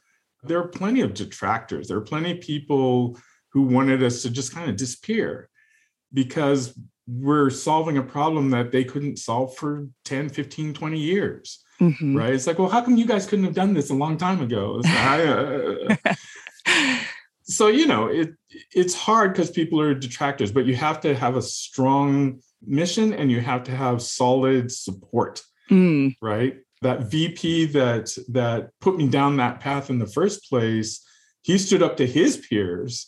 there 0.44 0.60
are 0.60 0.68
plenty 0.68 1.02
of 1.02 1.14
detractors. 1.14 1.88
There 1.88 1.98
are 1.98 2.02
plenty 2.02 2.32
of 2.32 2.42
people 2.42 3.20
who 3.52 3.64
wanted 3.64 4.04
us 4.04 4.22
to 4.24 4.30
just 4.30 4.54
kind 4.54 4.70
of 4.70 4.76
disappear 4.76 5.50
because 6.14 6.78
we're 7.10 7.50
solving 7.50 7.98
a 7.98 8.04
problem 8.04 8.52
that 8.52 8.72
they 8.72 8.84
couldn't 8.84 9.18
solve 9.18 9.56
for 9.56 9.88
10 10.06 10.30
15 10.30 10.74
20 10.74 11.00
years 11.00 11.64
mm-hmm. 11.82 12.16
right 12.16 12.34
it's 12.34 12.46
like 12.46 12.60
well 12.60 12.70
how 12.70 12.82
come 12.82 12.98
you 12.98 13.06
guys 13.06 13.26
couldn't 13.26 13.46
have 13.46 13.56
done 13.56 13.74
this 13.74 13.90
a 13.90 13.94
long 13.94 14.18
time 14.18 14.42
ago 14.42 14.82
uh, 14.86 15.96
so 17.44 17.68
you 17.68 17.88
know 17.88 18.08
it 18.08 18.30
it's 18.74 18.94
hard 18.94 19.34
because 19.34 19.50
people 19.50 19.82
are 19.82 19.94
detractors 19.94 20.52
but 20.52 20.66
you 20.66 20.76
have 20.76 21.00
to 21.02 21.16
have 21.16 21.36
a 21.36 21.42
strong 21.42 22.40
mission 22.66 23.14
and 23.14 23.32
you 23.32 23.42
have 23.42 23.64
to 23.64 23.72
have 23.72 24.02
solid 24.02 24.72
support 24.72 25.42
mm. 25.72 26.14
right 26.22 26.58
that 26.82 27.10
vp 27.10 27.66
that 27.66 28.16
that 28.28 28.70
put 28.82 28.98
me 28.98 29.08
down 29.08 29.38
that 29.38 29.60
path 29.60 29.90
in 29.90 29.98
the 29.98 30.08
first 30.08 30.48
place 30.50 31.04
he 31.42 31.58
stood 31.58 31.82
up 31.82 31.98
to 31.98 32.06
his 32.06 32.38
peers 32.38 33.08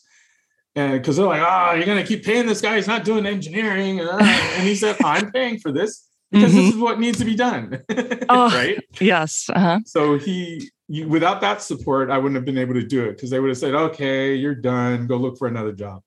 and 0.76 0.94
because 0.94 1.18
they're 1.18 1.26
like 1.26 1.42
oh 1.44 1.74
you're 1.76 1.86
going 1.86 1.98
to 1.98 2.08
keep 2.08 2.24
paying 2.24 2.46
this 2.46 2.62
guy 2.62 2.76
he's 2.76 2.88
not 2.88 3.04
doing 3.04 3.26
engineering 3.26 4.00
and 4.00 4.68
he 4.68 4.76
said 4.76 4.96
i'm 5.04 5.32
paying 5.32 5.60
for 5.60 5.72
this 5.72 6.08
because 6.32 6.52
mm-hmm. 6.52 6.62
this 6.62 6.76
is 6.76 6.80
what 6.80 7.00
needs 7.00 7.18
to 7.18 7.26
be 7.26 7.36
done 7.36 7.82
oh, 8.30 8.50
right 8.50 8.84
yes 9.00 9.50
uh-huh. 9.54 9.80
so 9.86 10.18
he 10.18 10.70
you, 10.92 11.08
without 11.08 11.40
that 11.40 11.62
support, 11.62 12.10
I 12.10 12.18
wouldn't 12.18 12.36
have 12.36 12.44
been 12.44 12.58
able 12.58 12.74
to 12.74 12.84
do 12.84 13.06
it 13.06 13.14
because 13.14 13.30
they 13.30 13.40
would 13.40 13.48
have 13.48 13.58
said, 13.58 13.74
"Okay, 13.74 14.36
you're 14.36 14.54
done. 14.54 15.08
Go 15.08 15.16
look 15.16 15.38
for 15.38 15.48
another 15.48 15.72
job." 15.72 16.04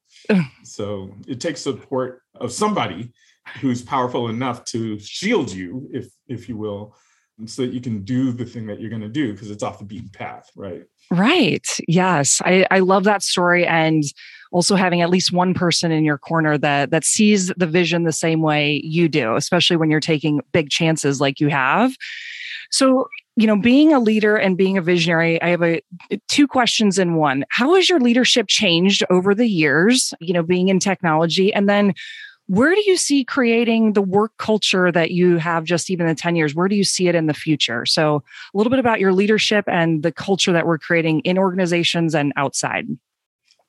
so 0.62 1.11
it 1.27 1.40
takes 1.40 1.62
support 1.62 2.20
of 2.35 2.53
somebody 2.53 3.11
who's 3.61 3.81
powerful 3.81 4.29
enough 4.29 4.64
to 4.66 4.98
shield 4.98 5.50
you, 5.50 5.88
if 5.90 6.09
if 6.29 6.50
you 6.50 6.59
will, 6.59 6.94
so 7.46 7.62
that 7.62 7.72
you 7.72 7.81
can 7.81 8.03
do 8.03 8.31
the 8.31 8.44
thing 8.44 8.66
that 8.66 8.79
you're 8.79 8.90
going 8.90 9.00
to 9.00 9.09
do 9.09 9.33
because 9.33 9.50
it's 9.50 9.62
off 9.62 9.79
the 9.79 9.87
beaten 9.87 10.11
path, 10.11 10.50
right? 10.55 10.85
Right. 11.11 11.66
Yes, 11.88 12.42
I 12.44 12.66
I 12.70 12.81
love 12.81 13.05
that 13.05 13.22
story 13.22 13.66
and 13.66 14.05
also 14.55 14.77
having 14.77 15.03
at 15.03 15.11
least 15.11 15.33
one 15.33 15.53
person 15.53 15.93
in 15.93 16.05
your 16.05 16.17
corner 16.17 16.57
that 16.57 16.90
that 16.90 17.05
sees 17.05 17.49
the 17.57 17.67
vision 17.67 18.05
the 18.05 18.12
same 18.12 18.40
way 18.40 18.81
you 18.85 19.09
do 19.09 19.35
especially 19.37 19.77
when 19.77 19.90
you're 19.90 20.01
taking 20.01 20.40
big 20.53 20.71
chances 20.71 21.21
like 21.21 21.40
you 21.40 21.49
have 21.49 21.95
so 22.71 23.09
you 23.37 23.47
know, 23.49 23.57
being 23.57 23.93
a 23.93 23.99
leader 23.99 24.37
and 24.37 24.57
being 24.57 24.79
a 24.79 24.83
visionary, 24.83 25.43
I 25.43 25.49
have 25.49 25.62
a 25.62 25.83
two 26.29 26.47
questions 26.47 26.99
in 26.99 27.17
one. 27.17 27.45
How 27.51 27.75
has 27.75 27.88
your 27.88 27.99
leadership 27.99 28.47
changed 28.49 29.03
over 29.11 29.35
the 29.35 29.49
years, 29.49 30.14
you 30.21 30.33
know, 30.33 30.43
being 30.43 30.69
in 30.69 30.79
technology? 30.79 31.53
And 31.53 31.69
then 31.69 31.95
where 32.47 32.75
do 32.75 32.83
you 32.87 32.97
see 32.97 33.25
creating 33.25 33.95
the 33.95 34.03
work 34.03 34.33
culture 34.38 34.93
that 34.93 35.11
you 35.11 35.38
have 35.38 35.64
just 35.64 35.90
even 35.90 36.07
in 36.07 36.14
10 36.14 36.37
years? 36.37 36.55
Where 36.55 36.69
do 36.69 36.77
you 36.77 36.85
see 36.85 37.09
it 37.09 37.14
in 37.14 37.27
the 37.27 37.35
future? 37.35 37.87
So, 37.87 38.17
a 38.17 38.57
little 38.57 38.71
bit 38.71 38.79
about 38.79 39.01
your 39.01 39.12
leadership 39.12 39.64
and 39.67 40.03
the 40.03 40.12
culture 40.12 40.53
that 40.53 40.67
we're 40.67 40.79
creating 40.79 41.21
in 41.21 41.38
organizations 41.38 42.14
and 42.14 42.33
outside. 42.37 42.87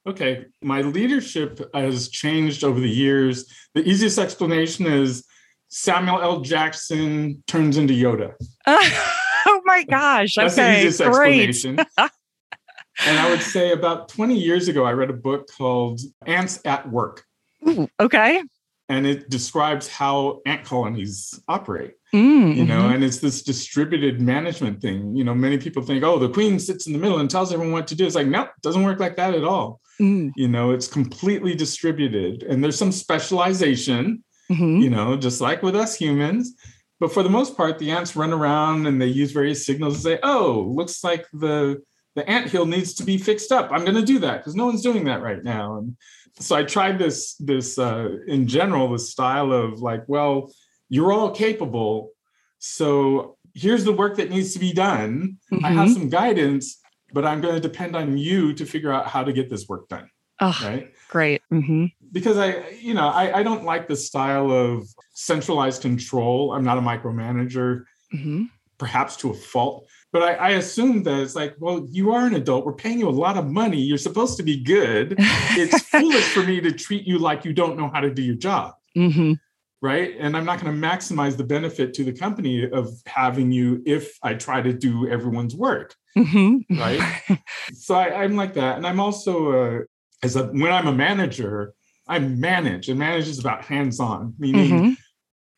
Okay, 0.08 0.46
my 0.62 0.82
leadership 0.82 1.60
has 1.74 2.10
changed 2.10 2.64
over 2.64 2.80
the 2.80 2.90
years. 2.90 3.52
The 3.74 3.88
easiest 3.88 4.20
explanation 4.20 4.86
is 4.86 5.26
Samuel 5.70 6.22
L. 6.22 6.42
Jackson 6.42 7.44
turns 7.48 7.78
into 7.78 7.94
Yoda. 7.94 8.34
oh 8.68 9.62
my 9.66 9.84
gosh. 9.84 10.36
That's 10.36 10.54
okay, 10.54 10.82
the 10.82 10.88
easiest 10.88 11.12
great. 11.12 11.50
explanation. 11.50 11.88
and 11.98 13.20
I 13.20 13.30
would 13.30 13.42
say 13.42 13.72
about 13.72 14.10
20 14.10 14.38
years 14.38 14.68
ago, 14.68 14.86
I 14.86 14.94
read 14.94 15.10
a 15.10 15.14
book 15.14 15.50
called 15.58 16.00
Ants 16.26 16.60
at 16.66 16.90
Work. 16.90 17.24
Ooh, 17.68 17.88
okay. 18.00 18.44
And 18.88 19.08
it 19.08 19.30
describes 19.30 19.88
how 19.88 20.42
ant 20.46 20.64
colonies 20.64 21.40
operate. 21.48 21.94
Mm, 22.14 22.56
you 22.56 22.66
know, 22.66 22.84
mm-hmm. 22.84 22.94
and 22.94 23.04
it's 23.04 23.18
this 23.18 23.42
distributed 23.42 24.22
management 24.22 24.80
thing. 24.80 25.16
You 25.16 25.24
know, 25.24 25.34
many 25.34 25.58
people 25.58 25.82
think, 25.82 26.04
oh, 26.04 26.20
the 26.20 26.30
queen 26.30 26.60
sits 26.60 26.86
in 26.86 26.94
the 26.94 27.00
middle 27.00 27.18
and 27.18 27.30
tells 27.30 27.52
everyone 27.52 27.74
what 27.74 27.88
to 27.88 27.96
do. 27.96 28.06
It's 28.06 28.16
like, 28.16 28.28
no, 28.28 28.44
it 28.44 28.50
doesn't 28.62 28.84
work 28.84 29.00
like 29.00 29.16
that 29.16 29.34
at 29.34 29.44
all. 29.44 29.82
Mm. 30.00 30.32
You 30.36 30.48
know, 30.48 30.72
it's 30.72 30.88
completely 30.88 31.56
distributed. 31.56 32.44
And 32.44 32.64
there's 32.64 32.78
some 32.78 32.92
specialization, 32.92 34.24
mm-hmm. 34.52 34.78
you 34.78 34.90
know, 34.90 35.18
just 35.18 35.42
like 35.42 35.64
with 35.64 35.76
us 35.76 35.96
humans 35.96 36.56
but 37.00 37.12
for 37.12 37.24
the 37.24 37.30
most 37.30 37.58
part, 37.58 37.78
the 37.78 37.92
ants 37.92 38.16
run 38.16 38.32
around 38.32 38.88
and 38.88 39.02
they 39.02 39.08
use 39.08 39.32
various 39.32 39.66
signals 39.66 39.96
to 39.96 40.02
say, 40.02 40.20
"Oh, 40.24 40.72
looks 40.76 41.04
like 41.04 41.26
the 41.34 41.82
the 42.16 42.28
ant 42.30 42.50
hill 42.50 42.66
needs 42.66 42.94
to 42.96 43.04
be 43.04 43.18
fixed 43.18 43.52
up. 43.52 43.70
I'm 43.72 43.84
going 43.84 43.96
to 43.96 44.02
do 44.02 44.20
that 44.20 44.38
because 44.38 44.56
no 44.56 44.66
one's 44.66 44.82
doing 44.82 45.04
that 45.06 45.22
right 45.22 45.44
now." 45.44 45.78
And 45.78 45.98
so 46.40 46.56
I 46.56 46.64
tried 46.64 47.00
this 47.00 47.36
this 47.36 47.78
uh, 47.78 48.18
in 48.28 48.48
general, 48.48 48.90
the 48.90 49.00
style 49.00 49.52
of 49.52 49.80
like, 49.80 50.04
well, 50.08 50.52
you're 50.90 51.12
all 51.12 51.32
capable, 51.32 52.12
so 52.60 53.38
here's 53.54 53.84
the 53.84 53.94
work 53.94 54.18
that 54.18 54.30
needs 54.30 54.54
to 54.54 54.60
be 54.60 54.74
done. 54.74 55.38
Mm-hmm. 55.52 55.66
I 55.66 55.70
have 55.70 55.88
mm-hmm. 55.88 55.94
some 55.94 56.10
guidance, 56.10 56.82
but 57.14 57.26
I'm 57.26 57.42
going 57.42 57.56
to 57.56 57.62
depend 57.62 57.96
on 57.96 58.18
you 58.18 58.54
to 58.54 58.66
figure 58.66 58.92
out 58.92 59.08
how 59.08 59.24
to 59.24 59.32
get 59.32 59.50
this 59.50 59.68
work 59.68 59.88
done. 59.88 60.10
Oh, 60.42 60.58
right. 60.64 60.94
Great. 61.10 61.42
Mm-hmm. 61.52 61.86
Because 62.12 62.38
I, 62.38 62.68
you 62.82 62.94
know, 62.94 63.08
I, 63.08 63.40
I 63.40 63.44
don't 63.44 63.64
like 63.64 63.88
the 63.88 63.96
style 63.96 64.52
of 64.52 64.88
centralized 65.14 65.82
control. 65.82 66.54
I'm 66.54 66.64
not 66.64 66.78
a 66.78 66.82
micromanager, 66.82 67.84
mm-hmm. 68.14 68.44
perhaps 68.78 69.16
to 69.18 69.32
a 69.32 69.34
fault, 69.34 69.88
but 70.16 70.24
I, 70.24 70.34
I 70.36 70.50
assume 70.52 71.04
that 71.04 71.20
it's 71.20 71.36
like, 71.36 71.58
well, 71.60 71.86
you 71.92 72.14
are 72.14 72.26
an 72.26 72.36
adult. 72.36 72.66
We're 72.66 72.72
paying 72.72 73.00
you 73.00 73.10
a 73.10 73.12
lot 73.12 73.38
of 73.38 73.52
money. 73.52 73.82
You're 73.82 73.98
supposed 73.98 74.38
to 74.38 74.44
be 74.44 74.64
good. 74.64 75.16
It's 75.20 75.82
foolish 75.90 76.24
for 76.24 76.42
me 76.42 76.62
to 76.62 76.72
treat 76.72 77.06
you 77.06 77.20
like 77.20 77.44
you 77.44 77.52
don't 77.52 77.78
know 77.78 77.90
how 77.90 78.00
to 78.00 78.10
do 78.10 78.22
your 78.22 78.36
job. 78.36 78.76
Mm-hmm. 78.96 79.34
Right. 79.82 80.16
And 80.18 80.38
I'm 80.38 80.46
not 80.46 80.62
going 80.62 80.74
to 80.74 80.88
maximize 80.88 81.36
the 81.36 81.44
benefit 81.44 81.94
to 81.96 82.06
the 82.06 82.14
company 82.14 82.66
of 82.66 82.94
having 83.06 83.52
you 83.52 83.84
if 83.86 84.18
I 84.24 84.36
try 84.36 84.62
to 84.62 84.72
do 84.72 85.10
everyone's 85.10 85.54
work. 85.54 85.94
Mm-hmm. 86.18 86.80
Right. 86.80 87.38
so 87.74 87.96
I, 87.96 88.24
am 88.24 88.38
like 88.38 88.54
that. 88.54 88.78
And 88.78 88.88
I'm 88.88 89.02
also, 89.02 89.52
uh, 89.52 89.80
as 90.24 90.38
a, 90.38 90.46
when 90.46 90.72
I'm 90.72 90.88
a 90.88 90.94
manager, 90.94 91.74
I 92.08 92.20
manage, 92.20 92.88
and 92.88 92.98
manage 92.98 93.28
is 93.28 93.40
about 93.40 93.66
hands 93.66 94.00
on, 94.00 94.34
meaning 94.40 94.72
mm-hmm. 94.72 94.94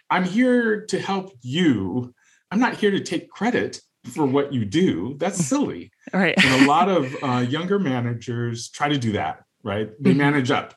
I'm 0.09 0.23
here 0.23 0.83
to 0.87 0.99
help 0.99 1.29
you. 1.43 2.11
I'm 2.49 2.59
not 2.59 2.77
here 2.77 2.89
to 2.89 3.01
take 3.01 3.29
credit 3.29 3.81
for 4.07 4.25
what 4.25 4.53
you 4.53 4.65
do. 4.65 5.15
That's 5.17 5.37
silly. 5.37 5.91
Right. 6.13 6.35
and 6.37 6.63
a 6.63 6.67
lot 6.67 6.89
of 6.89 7.15
uh, 7.21 7.45
younger 7.47 7.79
managers 7.79 8.69
try 8.69 8.89
to 8.89 8.97
do 8.97 9.13
that, 9.13 9.43
right? 9.63 9.89
They 9.99 10.11
mm-hmm. 10.11 10.19
manage 10.19 10.51
up, 10.51 10.73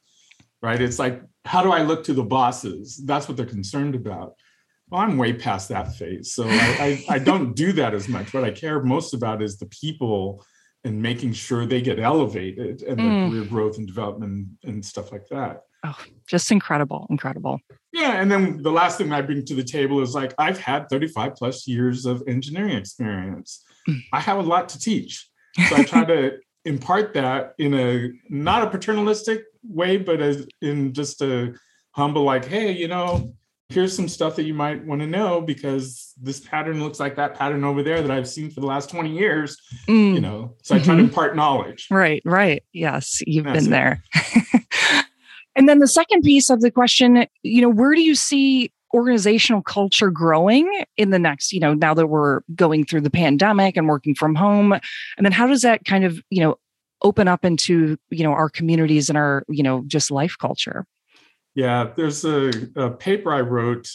right? 0.62 0.81
It's 0.81 0.99
like, 0.99 1.23
how 1.45 1.62
do 1.62 1.73
I 1.73 1.83
look 1.83 2.05
to 2.05 2.12
the 2.12 2.23
bosses? 2.23 3.01
That's 3.05 3.29
what 3.29 3.37
they're 3.37 3.47
concerned 3.47 3.95
about. 3.95 4.35
Well, 4.90 5.01
I'm 5.01 5.16
way 5.16 5.33
past 5.33 5.69
that 5.69 5.95
phase. 5.95 6.35
So 6.35 6.45
I, 6.49 7.05
I, 7.09 7.14
I 7.14 7.19
don't 7.19 7.55
do 7.55 7.73
that 7.73 7.95
as 7.95 8.09
much. 8.09 8.35
What 8.35 8.45
I 8.45 8.51
care 8.51 8.83
most 8.83 9.14
about 9.14 9.40
is 9.40 9.57
the 9.57 9.66
people 9.66 10.45
and 10.85 11.01
making 11.01 11.33
sure 11.33 11.66
they 11.66 11.81
get 11.81 12.01
elevated 12.01 12.83
and 12.83 12.99
mm. 12.99 13.31
career 13.31 13.45
growth 13.45 13.79
and 13.79 13.87
development 13.87 14.49
and 14.64 14.85
stuff 14.85 15.12
like 15.12 15.29
that. 15.31 15.62
Oh, 15.85 15.97
just 16.27 16.51
incredible, 16.51 17.07
incredible. 17.11 17.61
Yeah. 18.01 18.21
And 18.21 18.31
then 18.31 18.63
the 18.63 18.71
last 18.71 18.99
thing 18.99 19.13
I 19.13 19.21
bring 19.21 19.45
to 19.45 19.55
the 19.55 19.63
table 19.63 20.01
is 20.01 20.15
like, 20.15 20.33
I've 20.39 20.59
had 20.59 20.89
35 20.89 21.35
plus 21.35 21.67
years 21.67 22.07
of 22.07 22.23
engineering 22.27 22.77
experience. 22.77 23.63
Mm. 23.89 24.01
I 24.13 24.21
have 24.21 24.39
a 24.39 24.43
lot 24.43 24.71
to 24.71 24.79
teach. 24.79 25.29
So 25.69 25.77
I 25.77 25.85
try 25.85 26.05
to 26.05 26.39
impart 26.65 27.15
that 27.15 27.55
in 27.59 27.75
a 27.75 28.11
not 28.29 28.63
a 28.63 28.71
paternalistic 28.71 29.45
way, 29.63 29.99
but 29.99 30.21
as 30.21 30.47
in 30.63 30.95
just 30.95 31.21
a 31.21 31.55
humble, 31.93 32.25
like, 32.25 32.47
hey, 32.47 32.73
you 32.73 32.89
know, 32.89 33.35
here's 33.69 33.95
some 33.95 34.09
stuff 34.09 34.35
that 34.37 34.45
you 34.45 34.55
might 34.55 34.85
want 34.85 35.01
to 35.01 35.07
know 35.07 35.41
because 35.41 36.15
this 36.21 36.41
pattern 36.41 36.83
looks 36.83 36.99
like 36.99 37.17
that 37.17 37.35
pattern 37.35 37.65
over 37.65 37.83
there 37.83 38.03
that 38.03 38.11
I've 38.11 38.29
seen 38.29 38.51
for 38.51 38.61
the 38.61 38.67
last 38.67 38.91
20 38.91 39.11
years. 39.11 39.57
Mm. 39.89 40.15
You 40.15 40.21
know, 40.21 40.57
so 40.63 40.75
I 40.75 40.79
try 40.79 40.95
mm-hmm. 40.95 40.99
to 40.99 41.05
impart 41.05 41.37
knowledge. 41.37 41.87
Right, 41.91 42.23
right. 42.25 42.63
Yes, 42.73 43.21
you've 43.27 43.45
That's 43.45 43.65
been 43.65 43.71
there. 43.71 44.03
and 45.57 45.69
then 45.69 45.79
the 45.79 45.89
second 45.89 46.23
piece 46.23 46.51
of 46.51 46.61
the 46.61 46.71
question, 46.71 47.27
you 47.43 47.63
know, 47.63 47.69
where 47.69 47.95
do 47.95 48.03
you 48.03 48.15
see 48.15 48.73
organizational 48.93 49.63
culture 49.63 50.11
growing 50.11 50.69
in 50.97 51.11
the 51.11 51.19
next, 51.19 51.53
you 51.53 51.61
know, 51.61 51.75
now 51.75 51.95
that 51.95 52.09
we're 52.09 52.41
going 52.55 52.85
through 52.85 53.01
the 53.03 53.11
pandemic 53.11 53.77
and 53.77 53.89
working 53.89 54.15
from 54.15 54.35
home? 54.35 54.73
And 54.73 55.25
then 55.25 55.33
how 55.33 55.47
does 55.47 55.63
that 55.63 55.85
kind 55.85 56.05
of, 56.05 56.21
you 56.31 56.41
know, 56.41 56.57
open 57.03 57.29
up 57.29 57.45
into, 57.45 57.97
you 58.11 58.25
know, 58.25 58.33
our 58.33 58.49
communities 58.49 59.09
and 59.09 59.17
our, 59.17 59.45
you 59.49 59.63
know, 59.63 59.85
just 59.87 60.11
life 60.11 60.37
culture? 60.39 60.87
Yeah, 61.55 61.91
there's 61.97 62.25
a, 62.25 62.51
a 62.77 62.91
paper 62.91 63.33
I 63.33 63.41
wrote 63.41 63.89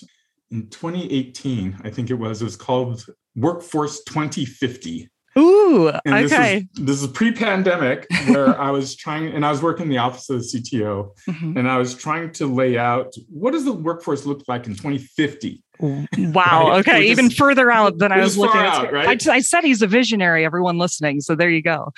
in 0.51 0.69
2018, 0.69 1.77
I 1.83 1.89
think 1.89 2.09
it 2.09 2.15
was. 2.15 2.41
It 2.41 2.45
was 2.45 2.55
called 2.55 3.05
Workforce 3.35 4.03
2050. 4.03 5.09
Ooh, 5.37 5.89
and 6.05 6.25
okay. 6.25 6.67
This 6.73 6.79
is, 6.79 6.85
this 6.85 7.01
is 7.03 7.07
pre-pandemic 7.07 8.07
where 8.27 8.59
I 8.61 8.71
was 8.71 8.95
trying, 8.95 9.33
and 9.33 9.45
I 9.45 9.51
was 9.51 9.61
working 9.61 9.83
in 9.83 9.89
the 9.89 9.97
office 9.97 10.29
of 10.29 10.39
the 10.39 10.45
CTO, 10.45 11.09
mm-hmm. 11.27 11.57
and 11.57 11.69
I 11.69 11.77
was 11.77 11.93
trying 11.93 12.31
to 12.33 12.47
lay 12.47 12.77
out 12.77 13.13
what 13.29 13.51
does 13.51 13.65
the 13.65 13.73
workforce 13.73 14.25
look 14.25 14.43
like 14.47 14.65
in 14.65 14.75
2050. 14.75 15.61
Wow. 15.79 16.69
Right? 16.69 16.79
Okay. 16.79 17.09
Even 17.09 17.29
further 17.29 17.69
out 17.69 17.97
than 17.97 18.11
I 18.11 18.19
was 18.19 18.37
looking 18.37 18.61
at. 18.61 18.91
Right? 18.91 19.27
I, 19.27 19.35
I, 19.35 19.39
said 19.39 19.63
he's 19.63 19.81
a 19.81 19.87
visionary, 19.87 20.45
everyone 20.45 20.77
listening. 20.77 21.21
So 21.21 21.35
there 21.35 21.49
you 21.49 21.61
go. 21.61 21.91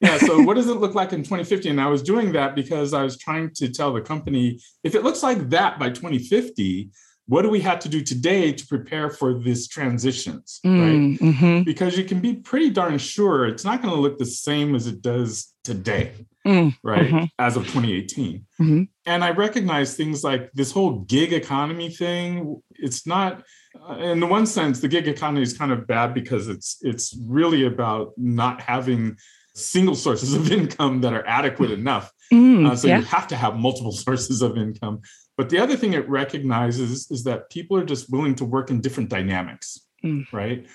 yeah. 0.00 0.18
So 0.18 0.40
what 0.42 0.54
does 0.54 0.68
it 0.68 0.74
look 0.74 0.94
like 0.94 1.12
in 1.12 1.22
2050? 1.22 1.68
And 1.68 1.80
I 1.80 1.88
was 1.88 2.02
doing 2.02 2.32
that 2.32 2.54
because 2.54 2.94
I 2.94 3.02
was 3.02 3.18
trying 3.18 3.52
to 3.54 3.68
tell 3.68 3.92
the 3.92 4.00
company 4.00 4.60
if 4.82 4.94
it 4.94 5.02
looks 5.02 5.22
like 5.22 5.50
that 5.50 5.78
by 5.78 5.90
2050, 5.90 6.90
what 7.26 7.42
do 7.42 7.48
we 7.48 7.60
have 7.60 7.78
to 7.78 7.88
do 7.88 8.02
today 8.02 8.52
to 8.52 8.66
prepare 8.66 9.10
for 9.10 9.38
these 9.38 9.68
transitions 9.68 10.60
mm, 10.64 10.80
right 10.80 11.20
mm-hmm. 11.20 11.62
because 11.62 11.96
you 11.96 12.04
can 12.04 12.20
be 12.20 12.34
pretty 12.34 12.70
darn 12.70 12.98
sure 12.98 13.46
it's 13.46 13.64
not 13.64 13.82
going 13.82 13.94
to 13.94 14.00
look 14.00 14.18
the 14.18 14.26
same 14.26 14.74
as 14.74 14.86
it 14.86 15.00
does 15.02 15.54
today 15.62 16.12
mm, 16.46 16.74
right 16.82 17.06
mm-hmm. 17.06 17.24
as 17.38 17.56
of 17.56 17.64
2018 17.64 18.44
mm-hmm. 18.60 18.82
and 19.06 19.24
i 19.24 19.30
recognize 19.30 19.96
things 19.96 20.22
like 20.22 20.50
this 20.52 20.72
whole 20.72 21.00
gig 21.00 21.32
economy 21.32 21.88
thing 21.88 22.60
it's 22.74 23.06
not 23.06 23.42
uh, 23.88 23.94
in 23.94 24.20
the 24.20 24.26
one 24.26 24.46
sense 24.46 24.80
the 24.80 24.88
gig 24.88 25.08
economy 25.08 25.42
is 25.42 25.56
kind 25.56 25.72
of 25.72 25.86
bad 25.86 26.14
because 26.14 26.48
it's 26.48 26.78
it's 26.82 27.16
really 27.22 27.64
about 27.64 28.12
not 28.16 28.60
having 28.60 29.16
single 29.54 29.94
sources 29.94 30.34
of 30.38 30.50
income 30.50 31.00
that 31.00 31.12
are 31.12 31.26
adequate 31.26 31.70
enough. 31.70 32.12
Mm, 32.32 32.70
Uh, 32.70 32.76
so 32.76 32.88
yeah. 32.88 32.98
you 32.98 33.04
have 33.04 33.26
to 33.28 33.36
have 33.36 33.56
multiple 33.56 33.92
sources 34.06 34.42
of 34.42 34.56
income. 34.56 35.00
But 35.36 35.50
the 35.50 35.58
other 35.58 35.76
thing 35.76 35.92
it 35.94 36.08
recognizes 36.08 37.10
is 37.10 37.24
that 37.24 37.50
people 37.50 37.76
are 37.76 37.84
just 37.84 38.10
willing 38.10 38.34
to 38.36 38.44
work 38.44 38.70
in 38.70 38.80
different 38.80 39.08
dynamics, 39.10 39.80
Mm. 40.04 40.26
right? 40.32 40.66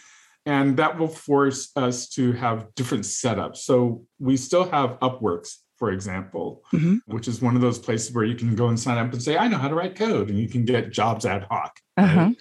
And 0.45 0.75
that 0.77 0.97
will 0.97 1.07
force 1.07 1.71
us 1.75 2.09
to 2.09 2.31
have 2.33 2.67
different 2.75 3.03
setups. 3.03 3.57
So 3.57 4.05
we 4.19 4.35
still 4.37 4.69
have 4.69 4.97
Upworks, 5.01 5.57
for 5.77 5.91
example, 5.91 6.63
Mhm. 6.73 6.99
which 7.05 7.27
is 7.27 7.41
one 7.41 7.55
of 7.55 7.61
those 7.61 7.77
places 7.79 8.13
where 8.13 8.25
you 8.25 8.35
can 8.35 8.55
go 8.55 8.67
and 8.69 8.79
sign 8.79 8.97
up 8.97 9.13
and 9.13 9.21
say, 9.21 9.37
I 9.37 9.47
know 9.47 9.57
how 9.57 9.67
to 9.67 9.75
write 9.75 9.95
code, 9.95 10.29
and 10.29 10.39
you 10.39 10.49
can 10.49 10.65
get 10.65 10.91
jobs 10.91 11.25
ad 11.25 11.45
hoc. 11.49 11.79
right? 11.97 12.05
Uh-huh. 12.05 12.31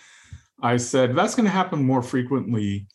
I 0.62 0.76
said, 0.76 1.14
that's 1.14 1.34
going 1.34 1.46
to 1.46 1.52
happen 1.52 1.84
more 1.84 2.02
frequently. 2.02 2.86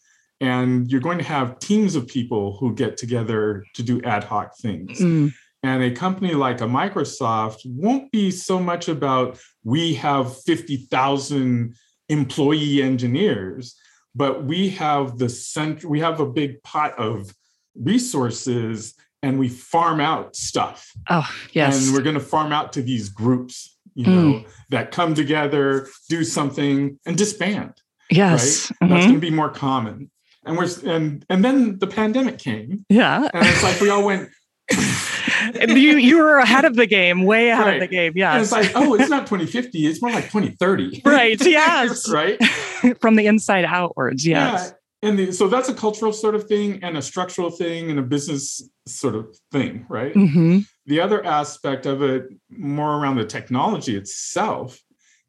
And 0.41 0.89
you're 0.91 0.99
going 1.01 1.17
to 1.19 1.23
have 1.23 1.59
teams 1.59 1.95
of 1.95 2.07
people 2.07 2.57
who 2.57 2.73
get 2.73 2.97
together 2.97 3.63
to 3.75 3.83
do 3.83 4.01
ad 4.01 4.23
hoc 4.25 4.57
things. 4.57 4.99
Mm, 4.99 5.33
And 5.63 5.81
a 5.81 5.91
company 5.91 6.33
like 6.33 6.59
a 6.59 6.65
Microsoft 6.65 7.59
won't 7.65 8.11
be 8.11 8.31
so 8.31 8.59
much 8.59 8.89
about 8.89 9.39
we 9.63 9.93
have 9.95 10.37
50,000 10.43 11.73
employee 12.09 12.81
engineers, 12.81 13.75
but 14.13 14.43
we 14.43 14.69
have 14.71 15.17
the 15.17 15.29
center, 15.29 15.87
we 15.87 16.01
have 16.01 16.19
a 16.19 16.25
big 16.25 16.61
pot 16.63 16.93
of 16.99 17.33
resources 17.75 18.93
and 19.21 19.39
we 19.39 19.47
farm 19.47 20.01
out 20.01 20.35
stuff. 20.35 20.91
oh, 21.09 21.29
yes. 21.53 21.85
And 21.85 21.95
we're 21.95 22.01
going 22.03 22.15
to 22.15 22.19
farm 22.21 22.51
out 22.51 22.73
to 22.73 22.81
these 22.81 23.07
groups, 23.07 23.77
you 23.95 24.05
know, 24.05 24.43
that 24.69 24.91
come 24.91 25.13
together, 25.13 25.87
do 26.09 26.25
something 26.25 26.99
and 27.05 27.17
disband 27.17 27.73
yes. 28.11 28.69
right? 28.81 28.89
That's 28.89 29.05
Mhm. 29.05 29.07
going 29.07 29.13
to 29.13 29.19
be 29.19 29.31
more 29.31 29.49
common. 29.49 30.11
And 30.45 30.57
we're 30.57 30.67
and 30.85 31.25
and 31.29 31.41
then 31.45 31.79
the 31.79 31.87
pandemic 31.87 32.37
came, 32.37 32.85
Yeah. 32.89 33.29
and 33.33 33.45
it's 33.47 33.63
like 33.63 33.79
we 33.79 33.89
all 33.89 34.03
went. 34.03 34.29
You 35.67 35.97
you 35.97 36.17
were 36.17 36.37
ahead 36.37 36.65
of 36.65 36.75
the 36.75 36.85
game, 36.87 37.23
way 37.23 37.49
ahead 37.49 37.65
Right. 37.65 37.73
of 37.75 37.89
the 37.89 37.95
game. 37.95 38.13
Yeah. 38.15 38.39
It's 38.39 38.51
like, 38.51 38.71
oh, 38.75 38.93
it's 38.95 39.09
not 39.09 39.27
2050, 39.27 39.85
it's 39.87 40.01
more 40.01 40.11
like 40.11 40.25
2030. 40.25 41.01
Right, 41.05 41.39
yes. 41.45 42.09
right. 42.09 42.37
From 43.01 43.15
the 43.15 43.27
inside 43.27 43.65
outwards. 43.65 44.25
Yes. 44.25 44.69
Yeah. 44.69 45.09
And 45.09 45.19
the, 45.19 45.31
so 45.33 45.47
that's 45.49 45.67
a 45.67 45.73
cultural 45.73 46.13
sort 46.13 46.33
of 46.33 46.45
thing, 46.47 46.79
and 46.81 46.97
a 46.97 47.01
structural 47.01 47.49
thing, 47.51 47.89
and 47.89 47.99
a 47.99 48.03
business 48.03 48.61
sort 48.87 49.15
of 49.15 49.35
thing, 49.51 49.85
right? 49.89 50.13
hmm 50.13 50.59
The 50.85 51.01
other 51.01 51.25
aspect 51.25 51.85
of 51.85 52.01
it, 52.01 52.23
more 52.49 52.95
around 52.97 53.17
the 53.17 53.25
technology 53.25 53.97
itself, 53.97 54.79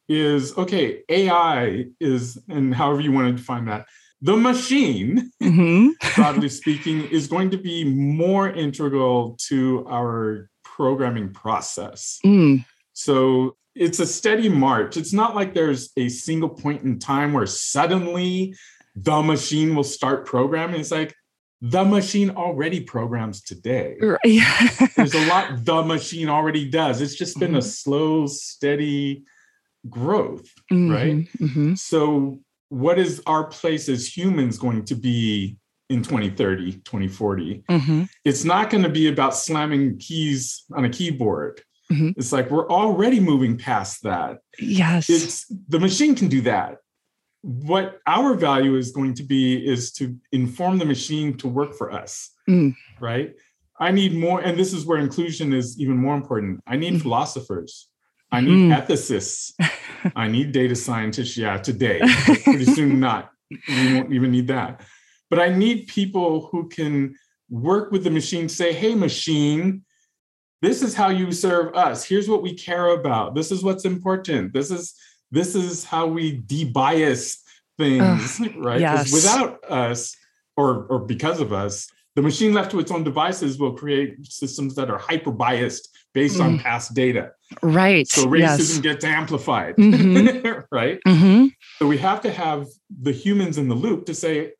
is 0.08 0.56
okay. 0.56 1.02
AI 1.08 1.86
is, 1.98 2.38
and 2.48 2.72
however 2.74 3.00
you 3.00 3.10
want 3.10 3.26
to 3.28 3.32
define 3.36 3.64
that, 3.64 3.86
the 4.24 4.36
machine 4.36 5.30
hmm 5.40 5.88
broadly 6.16 6.48
speaking, 6.48 7.00
is 7.16 7.26
going 7.26 7.50
to 7.50 7.58
be 7.58 7.84
more 7.84 8.48
integral 8.48 9.36
to 9.48 9.84
our 9.88 10.48
programming 10.62 11.32
process. 11.32 12.18
Mm, 12.24 12.64
So 12.92 13.56
it's 13.74 13.98
a 14.00 14.06
steady 14.06 14.48
march. 14.48 14.96
It's 14.96 15.12
not 15.12 15.34
like 15.34 15.54
there's 15.54 15.90
a 15.96 16.08
single 16.08 16.48
point 16.48 16.82
in 16.82 16.98
time 16.98 17.32
where 17.32 17.46
suddenly 17.46 18.54
the 18.96 19.20
machine 19.22 19.74
will 19.74 19.84
start 19.98 20.24
programming. 20.26 20.80
It's 20.80 20.90
like 20.92 21.14
the 21.60 21.84
machine 21.84 22.30
already 22.30 22.80
programs 22.80 23.42
today. 23.42 23.96
r- 24.00 24.20
yeah. 24.24 24.68
There's 24.96 25.14
a 25.14 25.26
lot 25.26 25.64
the 25.64 25.82
machine 25.82 26.28
already 26.28 26.70
does. 26.70 27.00
It's 27.00 27.14
just 27.16 27.38
been 27.40 27.54
a 27.56 27.62
slow, 27.62 28.26
steady 28.26 29.24
growth. 29.88 30.46
Right. 30.70 31.26
hmm 31.38 31.74
So, 31.74 32.40
what 32.68 32.98
is 32.98 33.22
our 33.26 33.44
place 33.44 33.88
as 33.88 34.16
humans 34.16 34.58
going 34.58 34.84
to 34.86 34.94
be 34.94 35.56
in 35.90 36.02
2030, 36.02 36.72
2040? 36.84 37.64
hmm 37.68 38.02
It's 38.24 38.44
not 38.44 38.70
going 38.70 38.82
to 38.84 38.88
be 38.90 39.08
about 39.08 39.36
slamming 39.36 39.98
keys 39.98 40.64
on 40.74 40.84
a 40.84 40.88
keyboard. 40.90 41.60
Mhm. 41.92 42.14
It's 42.16 42.32
like 42.32 42.50
we're 42.50 42.68
already 42.68 43.20
moving 43.20 43.58
past 43.58 44.02
that. 44.04 44.38
Yes. 44.58 45.10
It's 45.10 45.46
the 45.68 45.78
machine 45.78 46.14
can 46.14 46.28
do 46.28 46.40
that. 46.42 46.78
What 47.42 48.00
our 48.06 48.34
value 48.34 48.74
is 48.76 48.90
going 48.92 49.12
to 49.14 49.22
be 49.22 49.54
is 49.64 49.92
to 49.92 50.16
inform 50.32 50.78
the 50.78 50.86
machine 50.86 51.36
to 51.38 51.48
work 51.48 51.74
for 51.74 51.92
us, 51.92 52.30
Mm. 52.48 52.74
right? 53.00 53.34
I 53.78 53.90
need 53.90 54.14
more, 54.14 54.40
and 54.40 54.58
this 54.58 54.72
is 54.72 54.86
where 54.86 54.98
inclusion 54.98 55.52
is 55.52 55.78
even 55.78 55.96
more 55.98 56.14
important. 56.16 56.60
I 56.66 56.76
need 56.76 56.94
Mm. 56.94 57.02
philosophers. 57.02 57.88
I 58.34 58.40
need 58.40 58.70
Mm. 58.70 58.86
ethicists. 58.86 59.52
I 60.16 60.28
need 60.28 60.52
data 60.52 60.74
scientists. 60.76 61.36
Yeah, 61.36 61.56
today. 61.58 62.00
Pretty 62.44 62.64
soon, 62.66 63.00
not. 63.00 63.30
We 63.50 63.94
won't 63.94 64.12
even 64.12 64.30
need 64.30 64.48
that. 64.48 64.80
But 65.30 65.38
I 65.38 65.48
need 65.48 65.86
people 65.86 66.48
who 66.50 66.68
can 66.68 67.14
work 67.48 67.90
with 67.92 68.04
the 68.04 68.10
machine, 68.10 68.48
say, 68.48 68.72
hey, 68.72 68.94
machine, 68.94 69.84
this 70.62 70.82
is 70.82 70.94
how 70.94 71.08
you 71.08 71.30
serve 71.32 71.74
us. 71.74 72.04
Here's 72.04 72.28
what 72.28 72.42
we 72.42 72.54
care 72.54 72.88
about. 72.88 73.34
This 73.34 73.50
is 73.52 73.62
what's 73.62 73.84
important. 73.84 74.52
This 74.52 74.70
is 74.70 74.94
this 75.30 75.54
is 75.54 75.84
how 75.84 76.06
we 76.06 76.40
debias 76.42 77.38
things, 77.76 78.40
right? 78.56 78.80
yes. 78.80 79.12
without 79.12 79.62
us, 79.70 80.14
or 80.56 80.86
or 80.86 81.00
because 81.00 81.40
of 81.40 81.52
us, 81.52 81.90
the 82.14 82.22
machine 82.22 82.54
left 82.54 82.70
to 82.70 82.78
its 82.78 82.90
own 82.90 83.04
devices 83.04 83.58
will 83.58 83.72
create 83.74 84.24
systems 84.26 84.74
that 84.76 84.90
are 84.90 84.98
hyper 84.98 85.32
biased 85.32 85.88
based 86.14 86.40
on 86.40 86.58
past 86.58 86.94
data. 86.94 87.32
right. 87.62 88.06
So 88.08 88.32
yes. 88.34 88.60
racism 88.60 88.82
gets 88.82 89.04
amplified, 89.04 89.76
Mhm. 89.76 90.64
right? 90.72 90.98
hmm 91.06 91.46
So 91.78 91.86
we 91.86 91.98
have 91.98 92.20
to 92.22 92.30
have 92.32 92.66
the 93.02 93.12
humans 93.12 93.58
in 93.58 93.68
the 93.68 93.74
loop 93.74 94.06
to 94.06 94.14
say, 94.14 94.52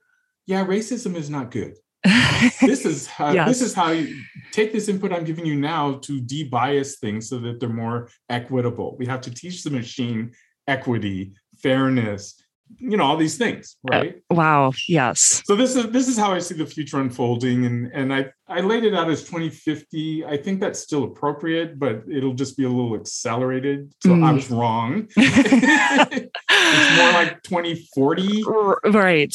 yeah, 0.46 0.64
racism 0.66 1.14
is 1.14 1.30
not 1.30 1.50
good. 1.50 1.74
This 2.60 2.84
is 2.84 3.06
how 3.06 3.32
Yes. 3.32 3.48
this 3.48 3.62
is 3.62 3.72
how 3.74 3.90
you 3.92 4.20
take 4.52 4.72
this 4.72 4.88
input 4.88 5.12
I'm 5.12 5.24
giving 5.24 5.46
you 5.46 5.56
now 5.56 5.94
to 6.06 6.20
de-bias 6.20 6.98
things 6.98 7.28
so 7.30 7.38
that 7.38 7.60
they're 7.60 7.68
more 7.84 8.08
equitable. 8.28 8.96
We 8.98 9.06
have 9.06 9.22
to 9.22 9.30
teach 9.30 9.62
the 9.62 9.70
machine 9.70 10.32
equity, 10.68 11.32
fairness, 11.62 12.34
you 12.78 12.96
know, 12.96 13.04
all 13.04 13.16
these 13.16 13.36
things, 13.38 13.76
right? 13.82 14.16
wow. 14.30 14.72
Yes. 14.88 15.42
So 15.46 15.54
this 15.56 15.76
is 15.76 15.90
this 15.90 16.08
is 16.08 16.16
how 16.18 16.32
I 16.32 16.38
see 16.38 16.54
the 16.54 16.66
future 16.66 17.00
unfolding, 17.00 17.66
and 17.66 17.90
and 17.92 18.12
I 18.12 18.30
I 18.48 18.60
laid 18.60 18.84
it 18.84 18.94
out 18.94 19.10
as 19.10 19.22
2050. 19.24 20.24
I 20.24 20.36
think 20.36 20.60
that's 20.60 20.80
still 20.80 21.04
appropriate, 21.04 21.78
but 21.78 22.02
it'll 22.10 22.34
just 22.34 22.56
be 22.56 22.64
a 22.64 22.68
little 22.68 22.94
accelerated. 22.96 23.92
So 24.02 24.14
I 24.14 24.30
Mm. 24.30 24.34
was 24.34 24.50
wrong. 24.50 25.08
it's 25.16 26.96
more 26.96 27.12
like 27.12 27.42
2040. 27.42 28.44
Right. 28.90 29.34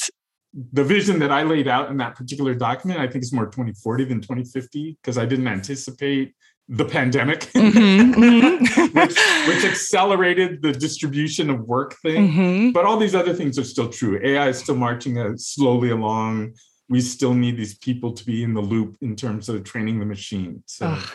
The 0.74 0.84
vision 0.84 1.20
that 1.20 1.32
I 1.32 1.44
laid 1.44 1.68
out 1.68 1.89
in 1.92 1.98
that 1.98 2.15
particular 2.15 2.56
document, 2.56 3.00
I 3.00 3.08
think 3.08 3.24
is 3.24 3.32
more 3.32 3.46
2040 3.46 4.06
than 4.06 4.20
2050 4.22 4.98
because 5.02 5.18
I 5.18 5.26
didn't 5.26 5.48
anticipate 5.48 6.34
the 6.69 6.86
pandemic, 6.86 7.39
Mhm, 7.55 8.13
mhm. 8.13 8.93
which 8.93 9.17
which 9.47 9.65
accelerated 9.65 10.62
the 10.62 10.71
distribution 10.71 11.49
of 11.49 11.62
work 11.62 11.95
thing. 12.03 12.32
Mhm. 12.32 12.73
But 12.73 12.86
all 12.86 12.97
these 12.97 13.15
other 13.15 13.34
things 13.34 13.58
are 13.58 13.63
still 13.63 13.89
true. 13.89 14.19
AI 14.23 14.49
is 14.49 14.60
still 14.60 14.75
marching 14.75 15.17
uh, 15.17 15.32
slowly 15.36 15.89
along. 15.89 16.53
We 16.88 17.01
still 17.01 17.34
need 17.34 17.58
these 17.58 17.75
people 17.77 18.13
to 18.13 18.25
be 18.25 18.43
in 18.43 18.53
the 18.53 18.62
loop 18.62 18.97
in 19.01 19.15
terms 19.15 19.49
of 19.49 19.63
training 19.63 19.99
the 19.99 20.05
machine. 20.05 20.63
So 20.67 20.88
Ugh. 20.88 21.10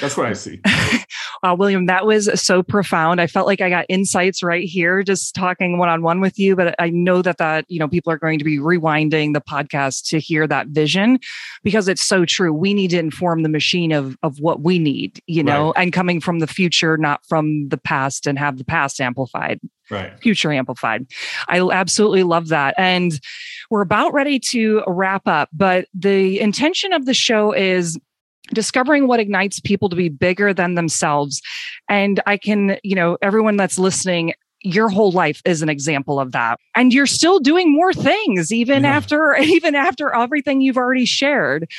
That's 0.00 0.16
what 0.16 0.26
I 0.26 0.32
see. 0.32 0.60
Wow, 1.42 1.54
William, 1.54 1.86
that 1.86 2.04
was 2.04 2.28
so 2.40 2.64
profound. 2.64 3.20
I 3.20 3.28
felt 3.28 3.46
like 3.46 3.60
I 3.60 3.70
got 3.70 3.86
insights 3.88 4.42
right 4.42 4.64
here 4.64 5.04
just 5.04 5.36
talking 5.36 5.78
one 5.78 5.88
on 5.88 6.02
one 6.02 6.20
with 6.20 6.36
you. 6.36 6.56
But 6.56 6.74
I 6.80 6.90
know 6.90 7.22
that 7.22 7.38
that 7.38 7.64
you 7.68 7.78
know 7.78 7.86
people 7.86 8.12
are 8.12 8.18
going 8.18 8.40
to 8.40 8.44
be 8.44 8.58
rewinding 8.58 9.34
the 9.34 9.40
podcast 9.40 10.08
to 10.08 10.18
hear 10.18 10.48
that 10.48 10.68
vision 10.68 11.20
because 11.62 11.86
it's 11.86 12.02
so 12.02 12.24
true. 12.24 12.52
We 12.52 12.74
need 12.74 12.88
to 12.90 12.98
inform 12.98 13.44
the 13.44 13.48
machine 13.48 13.92
of 13.92 14.16
of 14.24 14.40
what 14.40 14.62
we 14.62 14.80
need, 14.80 15.20
you 15.26 15.44
know, 15.44 15.72
and 15.76 15.92
coming 15.92 16.20
from 16.20 16.40
the 16.40 16.48
future, 16.48 16.96
not 16.96 17.24
from 17.26 17.68
the 17.68 17.78
past, 17.78 18.26
and 18.26 18.36
have 18.38 18.58
the 18.58 18.64
past 18.64 19.00
amplified 19.00 19.60
Right. 19.90 20.12
future 20.20 20.52
amplified. 20.52 21.06
I 21.48 21.60
absolutely 21.60 22.22
love 22.22 22.48
that. 22.48 22.74
And 22.76 23.18
we're 23.70 23.80
about 23.80 24.12
ready 24.12 24.38
to 24.50 24.82
wrap 24.86 25.26
up, 25.26 25.48
but 25.52 25.86
the 25.94 26.40
intention 26.40 26.92
of 26.92 27.06
the 27.06 27.14
show 27.14 27.52
is 27.52 27.98
discovering 28.52 29.06
what 29.06 29.20
ignites 29.20 29.60
people 29.60 29.88
to 29.88 29.96
be 29.96 30.08
bigger 30.08 30.52
than 30.54 30.74
themselves. 30.74 31.40
And 31.88 32.20
I 32.26 32.36
can, 32.36 32.78
you 32.82 32.94
know, 32.94 33.18
everyone 33.22 33.56
that's 33.56 33.78
listening, 33.78 34.32
your 34.62 34.88
whole 34.88 35.12
life 35.12 35.40
is 35.44 35.62
an 35.62 35.68
example 35.68 36.18
of 36.18 36.32
that. 36.32 36.58
And 36.74 36.92
you're 36.92 37.06
still 37.06 37.38
doing 37.38 37.72
more 37.72 37.92
things 37.92 38.50
even 38.52 38.82
Yeah. 38.82 38.96
after 38.96 39.36
even 39.40 39.76
after 39.76 40.12
everything 40.12 40.60
you've 40.60 40.76
already 40.76 41.04
shared. 41.04 41.70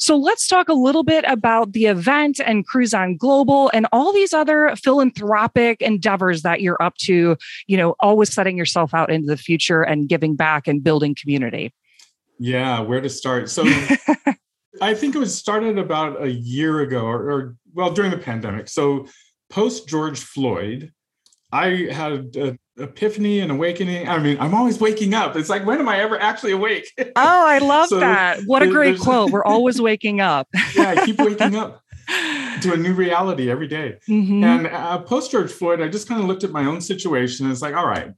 So 0.00 0.16
let's 0.16 0.48
talk 0.48 0.68
a 0.68 0.74
little 0.74 1.04
bit 1.04 1.24
about 1.28 1.72
the 1.74 1.86
event 1.86 2.40
and 2.44 2.66
Cruise 2.66 2.92
on 2.92 3.16
Global 3.16 3.70
and 3.72 3.86
all 3.92 4.12
these 4.12 4.32
other 4.32 4.74
philanthropic 4.82 5.80
endeavors 5.80 6.42
that 6.42 6.60
you're 6.60 6.82
up 6.82 6.96
to, 7.02 7.36
you 7.68 7.76
know, 7.76 7.94
always 8.00 8.32
setting 8.34 8.58
yourself 8.58 8.92
out 8.94 9.12
into 9.12 9.28
the 9.28 9.36
future 9.36 9.82
and 9.82 10.08
giving 10.08 10.34
back 10.34 10.66
and 10.66 10.82
building 10.82 11.14
community. 11.14 11.72
Yeah, 12.40 12.80
where 12.80 13.00
to 13.00 13.08
start? 13.08 13.48
So 13.48 13.64
I 14.80 14.94
think 14.94 15.14
it 15.14 15.18
was 15.18 15.36
started 15.36 15.78
about 15.78 16.22
a 16.22 16.30
year 16.30 16.80
ago, 16.80 17.04
or, 17.04 17.30
or 17.30 17.56
well, 17.74 17.92
during 17.92 18.10
the 18.10 18.18
pandemic. 18.18 18.68
So 18.68 19.06
post 19.50 19.88
George 19.88 20.20
Floyd, 20.20 20.92
I 21.52 21.88
had 21.92 22.36
a 22.36 22.58
epiphany 22.78 23.40
and 23.40 23.52
awakening. 23.52 24.08
I 24.08 24.18
mean, 24.18 24.36
I'm 24.40 24.54
always 24.54 24.80
waking 24.80 25.14
up. 25.14 25.36
It's 25.36 25.48
like, 25.48 25.64
when 25.64 25.78
am 25.78 25.88
I 25.88 26.00
ever 26.00 26.20
actually 26.20 26.52
awake? 26.52 26.90
oh, 26.98 27.12
I 27.16 27.58
love 27.58 27.88
so 27.88 28.00
that. 28.00 28.40
What 28.46 28.62
a 28.62 28.68
great 28.68 28.98
quote. 28.98 29.30
We're 29.30 29.44
always 29.44 29.80
waking 29.90 30.20
up. 30.20 30.48
yeah, 30.74 30.94
I 30.96 31.06
keep 31.06 31.18
waking 31.18 31.56
up 31.56 31.82
to 32.08 32.72
a 32.72 32.76
new 32.76 32.94
reality 32.94 33.50
every 33.50 33.68
day. 33.68 33.98
Mm-hmm. 34.08 34.44
And 34.44 34.66
uh, 34.66 34.98
post 34.98 35.30
George 35.30 35.52
Floyd, 35.52 35.80
I 35.80 35.88
just 35.88 36.08
kind 36.08 36.20
of 36.20 36.26
looked 36.26 36.44
at 36.44 36.50
my 36.50 36.64
own 36.64 36.80
situation. 36.80 37.46
And 37.46 37.52
it's 37.52 37.62
like, 37.62 37.74
all 37.74 37.86
right, 37.86 38.12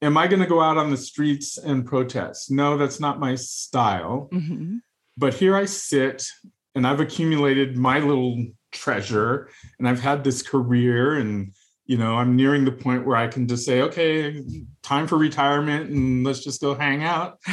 am 0.00 0.16
I 0.16 0.26
going 0.26 0.42
to 0.42 0.48
go 0.48 0.60
out 0.60 0.76
on 0.76 0.90
the 0.90 0.96
streets 0.96 1.58
and 1.58 1.86
protest? 1.86 2.50
No, 2.50 2.76
that's 2.76 3.00
not 3.00 3.20
my 3.20 3.36
style. 3.36 4.28
Mm-hmm. 4.32 4.78
But 5.16 5.34
here 5.34 5.56
I 5.56 5.66
sit 5.66 6.26
and 6.74 6.86
I've 6.86 7.00
accumulated 7.00 7.76
my 7.76 7.98
little 7.98 8.46
treasure 8.72 9.48
and 9.78 9.88
I've 9.88 10.00
had 10.00 10.24
this 10.24 10.42
career 10.42 11.16
and 11.16 11.52
you 11.84 11.98
know 11.98 12.16
i'm 12.16 12.36
nearing 12.36 12.64
the 12.64 12.72
point 12.72 13.04
where 13.04 13.16
i 13.16 13.26
can 13.26 13.46
just 13.46 13.66
say 13.66 13.82
okay 13.82 14.42
time 14.82 15.06
for 15.06 15.18
retirement 15.18 15.90
and 15.90 16.24
let's 16.24 16.42
just 16.42 16.60
go 16.60 16.74
hang 16.74 17.04
out. 17.04 17.38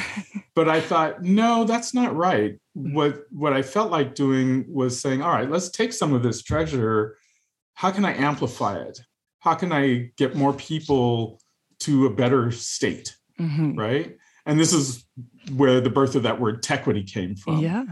But 0.56 0.68
i 0.68 0.82
thought 0.82 1.24
no 1.24 1.64
that's 1.64 1.94
not 1.94 2.16
right. 2.16 2.60
What 2.74 3.24
what 3.32 3.54
i 3.54 3.62
felt 3.62 3.92
like 3.92 4.14
doing 4.14 4.66
was 4.68 5.00
saying 5.00 5.22
all 5.22 5.32
right 5.32 5.50
let's 5.50 5.70
take 5.70 5.94
some 5.94 6.14
of 6.14 6.22
this 6.22 6.42
treasure. 6.44 7.16
How 7.76 7.92
can 7.92 8.04
i 8.04 8.14
amplify 8.14 8.78
it? 8.82 9.00
How 9.40 9.56
can 9.56 9.72
i 9.72 10.12
get 10.18 10.36
more 10.36 10.54
people 10.54 11.40
to 11.82 12.08
a 12.08 12.14
better 12.14 12.52
state? 12.52 13.16
Mm-hmm. 13.40 13.80
right 13.80 14.18
and 14.50 14.60
this 14.60 14.74
is 14.74 15.06
where 15.56 15.80
the 15.80 15.90
birth 15.90 16.16
of 16.16 16.24
that 16.24 16.40
word 16.40 16.62
tequity 16.62 17.04
came 17.04 17.36
from 17.36 17.60
yeah 17.60 17.84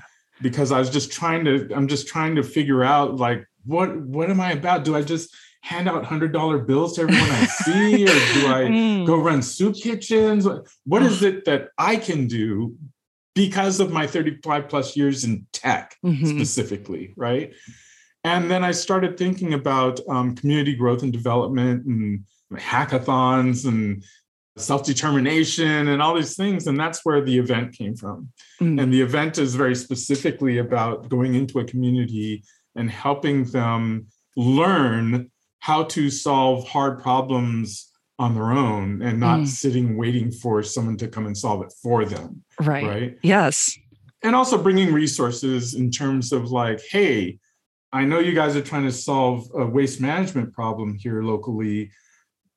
because 0.42 0.72
i 0.72 0.80
was 0.80 0.90
just 0.90 1.12
trying 1.12 1.46
to 1.46 1.70
i'm 1.76 1.88
just 1.88 2.08
trying 2.08 2.36
to 2.36 2.44
figure 2.44 2.84
out 2.84 3.16
like 3.16 3.46
what 3.66 3.96
what 3.98 4.30
am 4.30 4.42
i 4.42 4.52
about 4.52 4.84
do 4.84 4.96
i 4.96 5.02
just 5.02 5.36
hand 5.62 5.90
out 5.90 6.06
hundred 6.06 6.32
dollar 6.32 6.60
bills 6.60 6.96
to 6.96 7.02
everyone 7.02 7.30
I 7.30 7.46
see, 7.64 8.04
or 8.04 8.08
do 8.08 8.48
I 8.48 8.64
mm. 8.70 9.06
go 9.06 9.18
run 9.18 9.42
soup 9.42 9.76
kitchens? 9.76 10.48
What 10.86 11.04
is 11.04 11.24
it 11.24 11.44
that 11.46 11.70
I 11.78 11.98
can 11.98 12.28
do 12.28 12.76
because 13.36 13.80
of 13.80 13.92
my 13.92 14.08
35 14.08 14.70
plus 14.70 14.96
years 14.96 15.24
in 15.24 15.46
tech 15.52 15.96
mm-hmm. 16.04 16.26
specifically, 16.26 17.14
right? 17.18 17.54
And 18.24 18.50
then 18.50 18.64
I 18.64 18.72
started 18.72 19.18
thinking 19.18 19.54
about 19.54 20.00
um, 20.10 20.36
community 20.36 20.74
growth 20.74 21.04
and 21.04 21.14
development 21.14 21.86
and 21.86 22.24
hackathons 22.54 23.68
and 23.68 24.04
self 24.58 24.84
determination 24.84 25.88
and 25.88 26.02
all 26.02 26.16
these 26.16 26.36
things. 26.36 26.68
And 26.68 26.80
that's 26.80 27.06
where 27.06 27.24
the 27.24 27.38
event 27.38 27.74
came 27.74 27.96
from. 27.96 28.30
Mm. 28.62 28.82
And 28.82 28.94
the 28.94 29.02
event 29.02 29.38
is 29.38 29.56
very 29.56 29.76
specifically 29.76 30.58
about 30.58 31.10
going 31.10 31.36
into 31.36 31.60
a 31.60 31.64
community 31.64 32.44
and 32.76 32.90
helping 32.90 33.46
them 33.46 34.08
learn 34.36 35.32
how 35.60 35.84
to 35.84 36.10
solve 36.10 36.68
hard 36.68 37.02
problems 37.02 37.92
on 38.20 38.34
their 38.34 38.52
own 38.52 39.02
and 39.02 39.20
not 39.20 39.42
mm. 39.42 39.48
sitting 39.48 39.98
waiting 39.98 40.32
for 40.32 40.64
someone 40.64 40.98
to 40.98 41.08
come 41.08 41.26
and 41.26 41.38
solve 41.38 41.64
it 41.64 41.74
for 41.82 42.06
them. 42.06 42.44
Right. 42.60 42.86
Right. 42.86 43.18
Yes. 43.22 43.78
And 44.24 44.36
also 44.36 44.62
bringing 44.62 44.92
resources 44.92 45.76
in 45.76 45.92
terms 45.92 46.32
of 46.32 46.50
like, 46.50 46.82
hey, 46.90 47.38
I 47.94 48.06
know 48.06 48.20
you 48.20 48.34
guys 48.34 48.56
are 48.56 48.62
trying 48.62 48.86
to 48.86 48.92
solve 48.92 49.48
a 49.56 49.66
waste 49.66 50.02
management 50.02 50.54
problem 50.54 50.96
here 50.96 51.22
locally, 51.22 51.92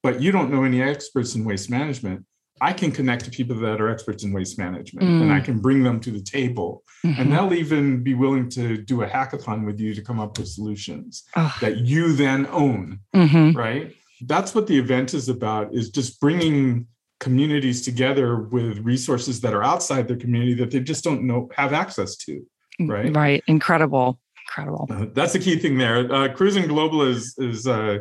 but 0.02 0.20
you 0.20 0.32
don't 0.32 0.50
know 0.50 0.64
any 0.64 0.82
experts 0.82 1.34
in 1.34 1.44
waste 1.44 1.70
management. 1.70 2.24
I 2.62 2.72
can 2.74 2.92
connect 2.92 3.24
to 3.24 3.30
people 3.30 3.56
that 3.60 3.80
are 3.80 3.88
experts 3.88 4.22
in 4.22 4.32
waste 4.32 4.58
management 4.58 5.08
mm. 5.08 5.22
and 5.22 5.32
I 5.32 5.40
mm. 5.40 5.44
can 5.44 5.60
bring 5.60 5.82
them 5.82 5.98
to 6.00 6.10
the 6.10 6.20
table. 6.20 6.82
Mm-hmm. 7.04 7.20
And 7.20 7.32
they'll 7.32 7.54
even 7.54 8.02
be 8.02 8.12
willing 8.12 8.50
to 8.50 8.76
do 8.76 9.02
a 9.02 9.06
hackathon 9.06 9.64
with 9.64 9.80
you 9.80 9.94
to 9.94 10.02
come 10.02 10.20
up 10.20 10.36
with 10.36 10.48
solutions 10.48 11.24
oh. 11.36 11.56
that 11.62 11.78
you 11.78 12.12
then 12.12 12.46
own. 12.48 13.00
Mm-hmm. 13.14 13.56
Right. 13.56 13.96
That's 14.26 14.54
what 14.54 14.66
the 14.66 14.78
event 14.78 15.14
is 15.14 15.30
about 15.30 15.74
is 15.74 15.88
just 15.88 16.20
bringing 16.20 16.86
communities 17.18 17.82
together 17.82 18.36
with 18.36 18.78
resources 18.78 19.40
that 19.40 19.54
are 19.54 19.62
outside 19.62 20.08
their 20.08 20.16
community 20.16 20.54
that 20.54 20.70
they 20.70 20.80
just 20.80 21.02
don't 21.02 21.22
know 21.22 21.48
have 21.54 21.72
access 21.72 22.16
to. 22.16 22.46
Mm, 22.78 22.90
right. 22.90 23.16
Right. 23.16 23.44
Incredible 23.46 24.18
incredible. 24.50 24.86
Uh, 24.90 25.06
that's 25.12 25.32
the 25.32 25.38
key 25.38 25.56
thing 25.56 25.78
there. 25.78 25.98
Uh, 25.98 26.28
Cruzan 26.28 26.68
Global 26.68 27.02
is 27.02 27.34
is. 27.38 27.66
Uh, 27.66 27.98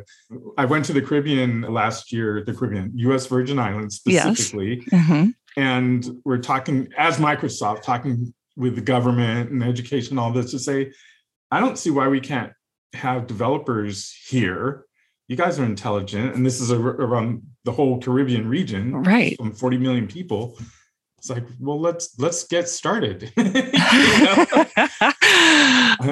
I 0.57 0.65
went 0.65 0.85
to 0.85 0.93
the 0.93 1.01
Caribbean 1.01 1.61
last 1.61 2.11
year, 2.11 2.43
the 2.43 2.53
Caribbean, 2.53 2.91
U.S. 2.95 3.27
Virgin 3.27 3.59
Islands 3.59 3.95
specifically, 3.95 4.83
yes. 4.91 5.03
mm-hmm. 5.03 5.29
and 5.57 6.21
we're 6.25 6.39
talking 6.39 6.89
as 6.97 7.17
Microsoft, 7.17 7.83
talking 7.83 8.33
with 8.55 8.75
the 8.75 8.81
government 8.81 9.51
and 9.51 9.63
education, 9.63 10.17
all 10.17 10.31
this 10.31 10.51
to 10.51 10.59
say, 10.59 10.91
I 11.51 11.59
don't 11.59 11.77
see 11.77 11.91
why 11.91 12.07
we 12.07 12.19
can't 12.19 12.51
have 12.93 13.27
developers 13.27 14.13
here. 14.27 14.85
You 15.27 15.35
guys 15.35 15.59
are 15.59 15.65
intelligent, 15.65 16.35
and 16.35 16.45
this 16.45 16.59
is 16.59 16.71
a, 16.71 16.79
around 16.79 17.43
the 17.63 17.71
whole 17.71 18.01
Caribbean 18.01 18.47
region, 18.47 18.95
right? 18.95 19.37
From 19.37 19.53
40 19.53 19.77
million 19.77 20.07
people 20.07 20.57
it's 21.19 21.29
like 21.29 21.45
well 21.59 21.79
let's 21.79 22.17
let's 22.19 22.45
get 22.45 22.67
started. 22.67 23.31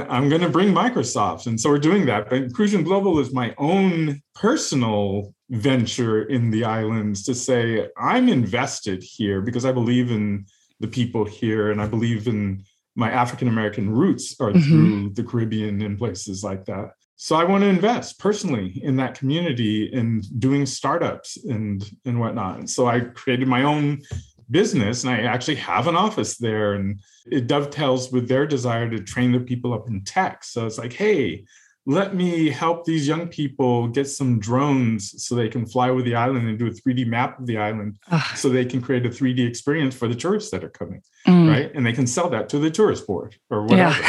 I'm 0.09 0.29
going 0.29 0.41
to 0.41 0.49
bring 0.49 0.73
microsoft. 0.73 1.47
And 1.47 1.59
so 1.59 1.69
we're 1.69 1.79
doing 1.79 2.05
that 2.05 2.29
but 2.29 2.49
Cruzan 2.49 2.83
Global 2.83 3.19
is 3.19 3.33
my 3.33 3.55
own 3.57 4.21
personal 4.35 5.33
venture 5.49 6.23
in 6.23 6.51
the 6.51 6.63
islands 6.65 7.23
to 7.23 7.33
say 7.33 7.87
i'm 7.97 8.27
invested 8.27 9.01
here 9.01 9.41
because 9.41 9.63
i 9.63 9.71
believe 9.71 10.11
in 10.11 10.45
the 10.81 10.87
people 10.87 11.23
here 11.23 11.71
and 11.71 11.81
i 11.81 11.87
believe 11.87 12.27
in 12.27 12.61
my 12.95 13.09
african 13.09 13.47
american 13.47 13.89
roots 13.89 14.35
are 14.41 14.51
mm-hmm. 14.51 14.59
through 14.61 15.09
the 15.11 15.23
caribbean 15.23 15.81
and 15.81 15.97
places 15.97 16.43
like 16.43 16.65
that. 16.65 16.91
So 17.15 17.35
i 17.35 17.43
want 17.45 17.63
to 17.63 17.67
invest 17.67 18.19
personally 18.19 18.79
in 18.83 18.97
that 18.97 19.15
community 19.15 19.85
in 19.85 20.21
doing 20.37 20.65
startups 20.65 21.37
and 21.45 21.83
and 22.05 22.19
whatnot. 22.19 22.59
And 22.59 22.69
so 22.69 22.87
i 22.87 22.99
created 22.99 23.47
my 23.47 23.63
own 23.63 24.01
business 24.49 25.03
and 25.03 25.11
I 25.13 25.21
actually 25.21 25.55
have 25.55 25.87
an 25.87 25.95
office 25.95 26.37
there 26.37 26.73
and 26.73 26.99
it 27.25 27.47
dovetails 27.47 28.11
with 28.11 28.27
their 28.27 28.47
desire 28.47 28.89
to 28.89 28.99
train 28.99 29.31
their 29.31 29.41
people 29.41 29.73
up 29.73 29.87
in 29.87 30.03
tech. 30.03 30.43
So 30.43 30.65
it's 30.65 30.77
like, 30.77 30.93
hey, 30.93 31.45
let 31.87 32.13
me 32.13 32.49
help 32.49 32.83
these 32.83 33.07
young 33.07 33.29
people 33.29 33.87
get 33.87 34.09
some 34.09 34.39
drones 34.39 35.23
so 35.23 35.35
they 35.35 35.47
can 35.47 35.65
fly 35.65 35.89
over 35.89 36.01
the 36.01 36.15
island 36.15 36.47
and 36.49 36.59
do 36.59 36.67
a 36.67 36.69
3D 36.69 37.07
map 37.07 37.39
of 37.39 37.45
the 37.45 37.57
island 37.57 37.97
so 38.35 38.49
they 38.49 38.65
can 38.65 38.81
create 38.81 39.05
a 39.05 39.09
3D 39.09 39.47
experience 39.47 39.95
for 39.95 40.09
the 40.09 40.15
tourists 40.15 40.51
that 40.51 40.65
are 40.65 40.69
coming, 40.69 41.01
mm. 41.25 41.49
right? 41.49 41.71
And 41.73 41.85
they 41.85 41.93
can 41.93 42.05
sell 42.05 42.29
that 42.31 42.49
to 42.49 42.59
the 42.59 42.69
tourist 42.69 43.07
board 43.07 43.37
or 43.49 43.63
whatever. 43.63 43.79
Yeah. 43.79 43.95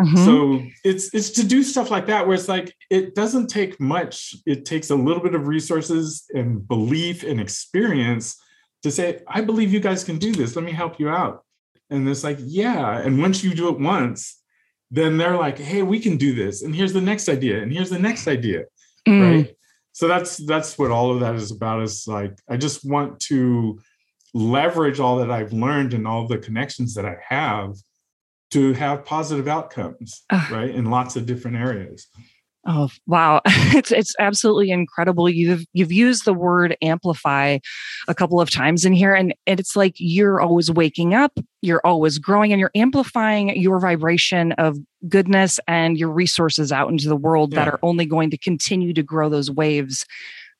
mm-hmm. 0.00 0.24
So 0.24 0.60
it's 0.82 1.14
it's 1.14 1.30
to 1.30 1.46
do 1.46 1.62
stuff 1.62 1.88
like 1.88 2.06
that 2.06 2.26
where 2.26 2.34
it's 2.34 2.48
like 2.48 2.74
it 2.90 3.14
doesn't 3.14 3.46
take 3.46 3.78
much. 3.78 4.34
It 4.44 4.64
takes 4.64 4.90
a 4.90 4.96
little 4.96 5.22
bit 5.22 5.36
of 5.36 5.46
resources 5.46 6.24
and 6.34 6.66
belief 6.66 7.22
and 7.22 7.40
experience 7.40 8.42
to 8.82 8.90
say, 8.90 9.20
I 9.26 9.40
believe 9.40 9.72
you 9.72 9.80
guys 9.80 10.04
can 10.04 10.18
do 10.18 10.32
this. 10.32 10.56
Let 10.56 10.64
me 10.64 10.72
help 10.72 10.98
you 10.98 11.08
out. 11.08 11.44
And 11.90 12.08
it's 12.08 12.24
like, 12.24 12.38
yeah. 12.40 12.98
And 12.98 13.20
once 13.20 13.44
you 13.44 13.54
do 13.54 13.68
it 13.68 13.78
once, 13.78 14.40
then 14.90 15.16
they're 15.16 15.36
like, 15.36 15.58
hey, 15.58 15.82
we 15.82 16.00
can 16.00 16.16
do 16.16 16.34
this. 16.34 16.62
And 16.62 16.74
here's 16.74 16.92
the 16.92 17.00
next 17.00 17.28
idea. 17.28 17.62
And 17.62 17.72
here's 17.72 17.90
the 17.90 17.98
next 17.98 18.28
idea. 18.28 18.64
Mm. 19.08 19.44
Right. 19.44 19.56
So 19.92 20.08
that's 20.08 20.38
that's 20.38 20.78
what 20.78 20.90
all 20.90 21.12
of 21.12 21.20
that 21.20 21.34
is 21.34 21.50
about. 21.50 21.82
Is 21.82 22.06
like 22.06 22.38
I 22.48 22.56
just 22.56 22.84
want 22.84 23.20
to 23.20 23.78
leverage 24.34 25.00
all 25.00 25.16
that 25.16 25.30
I've 25.30 25.52
learned 25.52 25.92
and 25.92 26.06
all 26.06 26.26
the 26.26 26.38
connections 26.38 26.94
that 26.94 27.04
I 27.04 27.16
have 27.28 27.76
to 28.52 28.72
have 28.74 29.04
positive 29.04 29.48
outcomes, 29.48 30.24
uh, 30.30 30.46
right? 30.50 30.70
In 30.70 30.90
lots 30.90 31.16
of 31.16 31.26
different 31.26 31.56
areas. 31.58 32.06
Oh 32.64 32.90
wow, 33.06 33.40
it's 33.46 33.90
it's 33.90 34.14
absolutely 34.20 34.70
incredible. 34.70 35.28
You've 35.28 35.64
you've 35.72 35.90
used 35.90 36.24
the 36.24 36.34
word 36.34 36.76
amplify 36.80 37.58
a 38.06 38.14
couple 38.14 38.40
of 38.40 38.50
times 38.50 38.84
in 38.84 38.92
here, 38.92 39.14
and, 39.14 39.34
and 39.46 39.58
it's 39.58 39.74
like 39.74 39.94
you're 39.98 40.40
always 40.40 40.70
waking 40.70 41.12
up, 41.12 41.32
you're 41.60 41.80
always 41.84 42.18
growing, 42.18 42.52
and 42.52 42.60
you're 42.60 42.70
amplifying 42.76 43.56
your 43.60 43.80
vibration 43.80 44.52
of 44.52 44.78
goodness 45.08 45.58
and 45.66 45.98
your 45.98 46.10
resources 46.10 46.70
out 46.70 46.88
into 46.88 47.08
the 47.08 47.16
world 47.16 47.52
yeah. 47.52 47.64
that 47.64 47.74
are 47.74 47.80
only 47.82 48.06
going 48.06 48.30
to 48.30 48.38
continue 48.38 48.92
to 48.92 49.02
grow 49.02 49.28
those 49.28 49.50
waves 49.50 50.06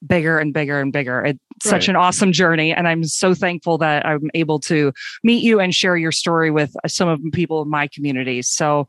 bigger 0.04 0.38
and 0.38 0.52
bigger 0.52 0.80
and 0.80 0.92
bigger. 0.92 1.24
It's 1.24 1.38
right. 1.64 1.70
such 1.70 1.88
an 1.88 1.94
awesome 1.94 2.32
journey. 2.32 2.72
And 2.72 2.88
I'm 2.88 3.04
so 3.04 3.34
thankful 3.34 3.78
that 3.78 4.04
I'm 4.04 4.30
able 4.34 4.58
to 4.60 4.92
meet 5.22 5.44
you 5.44 5.60
and 5.60 5.72
share 5.72 5.96
your 5.96 6.10
story 6.10 6.50
with 6.50 6.74
some 6.88 7.08
of 7.08 7.22
the 7.22 7.30
people 7.30 7.62
in 7.62 7.70
my 7.70 7.86
community. 7.86 8.42
So 8.42 8.88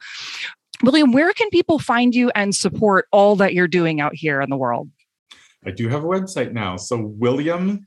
William, 0.84 1.12
where 1.14 1.32
can 1.34 1.50
people 1.50 1.80
find 1.80 2.14
you 2.14 2.30
and 2.36 2.54
support 2.54 3.08
all 3.12 3.38
that 3.38 3.54
you're 3.54 3.70
doing 3.70 4.02
out 4.02 4.14
here 4.14 4.42
in 4.42 4.50
the 4.50 4.58
world? 4.58 4.90
I 5.66 5.72
do 5.72 5.88
have 5.88 6.04
a 6.04 6.08
website 6.08 6.52
now. 6.52 6.76
So 6.76 6.98
william 6.98 7.86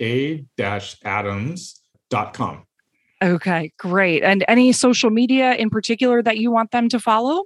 a 0.00 0.44
adams.com. 1.04 2.64
Okay, 3.20 3.72
great. 3.76 4.22
And 4.22 4.44
any 4.46 4.70
social 4.70 5.10
media 5.10 5.54
in 5.54 5.68
particular 5.68 6.22
that 6.22 6.38
you 6.38 6.52
want 6.52 6.70
them 6.70 6.88
to 6.90 7.00
follow? 7.00 7.42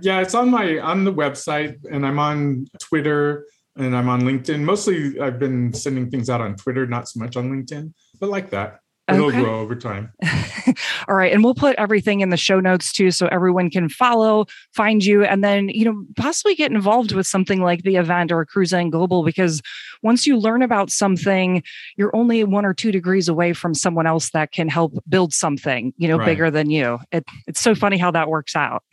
Yeah, 0.00 0.20
it's 0.20 0.34
on 0.34 0.50
my 0.50 0.78
on 0.78 1.04
the 1.04 1.12
website 1.12 1.76
and 1.90 2.06
I'm 2.06 2.18
on 2.18 2.64
Twitter 2.80 3.44
and 3.76 3.94
I'm 3.94 4.08
on 4.08 4.22
LinkedIn. 4.22 4.60
Mostly 4.60 5.20
I've 5.20 5.38
been 5.38 5.74
sending 5.74 6.10
things 6.10 6.30
out 6.30 6.40
on 6.40 6.56
Twitter, 6.56 6.86
not 6.86 7.06
so 7.06 7.20
much 7.20 7.36
on 7.36 7.50
LinkedIn, 7.50 7.92
but 8.18 8.30
like 8.30 8.48
that. 8.50 8.78
It'll 9.08 9.30
grow 9.30 9.60
over 9.60 9.74
time. 9.74 10.12
All 11.08 11.14
right. 11.14 11.32
And 11.32 11.42
we'll 11.42 11.54
put 11.54 11.74
everything 11.76 12.20
in 12.20 12.30
the 12.30 12.36
show 12.36 12.60
notes 12.60 12.92
too, 12.92 13.10
so 13.10 13.26
everyone 13.26 13.68
can 13.68 13.88
follow, 13.88 14.46
find 14.72 15.04
you, 15.04 15.24
and 15.24 15.42
then, 15.42 15.68
you 15.70 15.84
know, 15.84 16.04
possibly 16.16 16.54
get 16.54 16.70
involved 16.70 17.12
with 17.12 17.26
something 17.26 17.60
like 17.60 17.82
the 17.82 17.96
event 17.96 18.30
or 18.30 18.46
Cruzan 18.46 18.90
Global, 18.90 19.24
because 19.24 19.60
once 20.02 20.26
you 20.26 20.38
learn 20.38 20.62
about 20.62 20.90
something, 20.90 21.62
you're 21.96 22.14
only 22.14 22.44
one 22.44 22.64
or 22.64 22.72
two 22.72 22.92
degrees 22.92 23.28
away 23.28 23.52
from 23.52 23.74
someone 23.74 24.06
else 24.06 24.30
that 24.30 24.52
can 24.52 24.68
help 24.68 24.92
build 25.08 25.32
something, 25.32 25.92
you 25.96 26.06
know, 26.06 26.18
right. 26.18 26.26
bigger 26.26 26.50
than 26.50 26.70
you. 26.70 27.00
It, 27.10 27.24
it's 27.46 27.60
so 27.60 27.74
funny 27.74 27.98
how 27.98 28.12
that 28.12 28.28
works 28.28 28.56
out. 28.56 28.82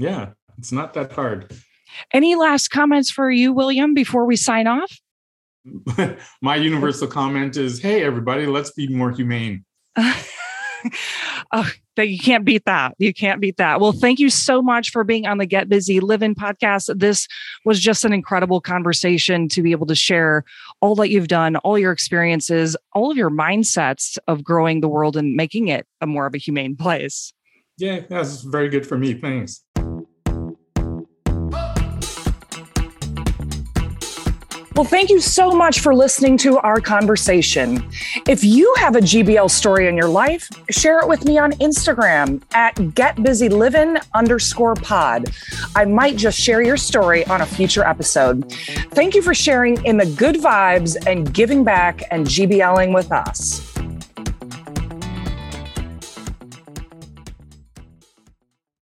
Yeah. 0.00 0.28
It's 0.58 0.72
not 0.72 0.94
that 0.94 1.12
hard. 1.12 1.52
Any 2.12 2.36
last 2.36 2.68
comments 2.68 3.10
for 3.10 3.30
you, 3.30 3.52
William, 3.52 3.94
before 3.94 4.26
we 4.26 4.36
sign 4.36 4.66
off? 4.66 5.00
my 6.42 6.56
universal 6.56 7.06
comment 7.06 7.56
is 7.56 7.80
hey 7.80 8.02
everybody 8.02 8.46
let's 8.46 8.70
be 8.72 8.88
more 8.88 9.10
humane 9.10 9.64
oh, 11.52 11.70
you 11.96 12.18
can't 12.18 12.44
beat 12.44 12.64
that. 12.66 12.94
You 12.98 13.12
can't 13.12 13.40
beat 13.40 13.56
that. 13.56 13.80
Well, 13.80 13.92
thank 13.92 14.18
you 14.18 14.30
so 14.30 14.62
much 14.62 14.90
for 14.90 15.04
being 15.04 15.26
on 15.26 15.38
the 15.38 15.46
Get 15.46 15.68
Busy 15.68 16.00
Living 16.00 16.34
podcast. 16.34 16.98
This 16.98 17.26
was 17.64 17.80
just 17.80 18.04
an 18.04 18.12
incredible 18.12 18.60
conversation 18.60 19.48
to 19.48 19.62
be 19.62 19.72
able 19.72 19.86
to 19.86 19.94
share 19.94 20.44
all 20.80 20.94
that 20.96 21.10
you've 21.10 21.28
done, 21.28 21.56
all 21.56 21.78
your 21.78 21.92
experiences, 21.92 22.76
all 22.92 23.10
of 23.10 23.16
your 23.16 23.30
mindsets 23.30 24.18
of 24.28 24.44
growing 24.44 24.80
the 24.80 24.88
world 24.88 25.16
and 25.16 25.34
making 25.34 25.68
it 25.68 25.86
a 26.00 26.06
more 26.06 26.26
of 26.26 26.34
a 26.34 26.38
humane 26.38 26.76
place. 26.76 27.32
Yeah, 27.78 28.00
that's 28.08 28.42
very 28.42 28.68
good 28.68 28.86
for 28.86 28.98
me. 28.98 29.14
Thanks. 29.14 29.62
Well, 34.78 34.86
thank 34.86 35.10
you 35.10 35.18
so 35.18 35.50
much 35.50 35.80
for 35.80 35.92
listening 35.92 36.38
to 36.38 36.58
our 36.58 36.80
conversation. 36.80 37.84
If 38.28 38.44
you 38.44 38.72
have 38.78 38.94
a 38.94 39.00
GBL 39.00 39.50
story 39.50 39.88
in 39.88 39.96
your 39.96 40.06
life, 40.08 40.48
share 40.70 41.00
it 41.00 41.08
with 41.08 41.24
me 41.24 41.36
on 41.36 41.50
Instagram 41.54 42.40
at 42.54 42.76
getbusyliving 42.76 44.00
underscore 44.14 44.76
pod. 44.76 45.34
I 45.74 45.84
might 45.84 46.14
just 46.14 46.38
share 46.38 46.62
your 46.62 46.76
story 46.76 47.26
on 47.26 47.40
a 47.40 47.46
future 47.46 47.82
episode. 47.82 48.52
Thank 48.92 49.16
you 49.16 49.22
for 49.22 49.34
sharing 49.34 49.84
in 49.84 49.96
the 49.96 50.06
good 50.06 50.36
vibes 50.36 50.96
and 51.08 51.34
giving 51.34 51.64
back 51.64 52.04
and 52.12 52.24
GBLing 52.24 52.94
with 52.94 53.10
us. 53.10 53.67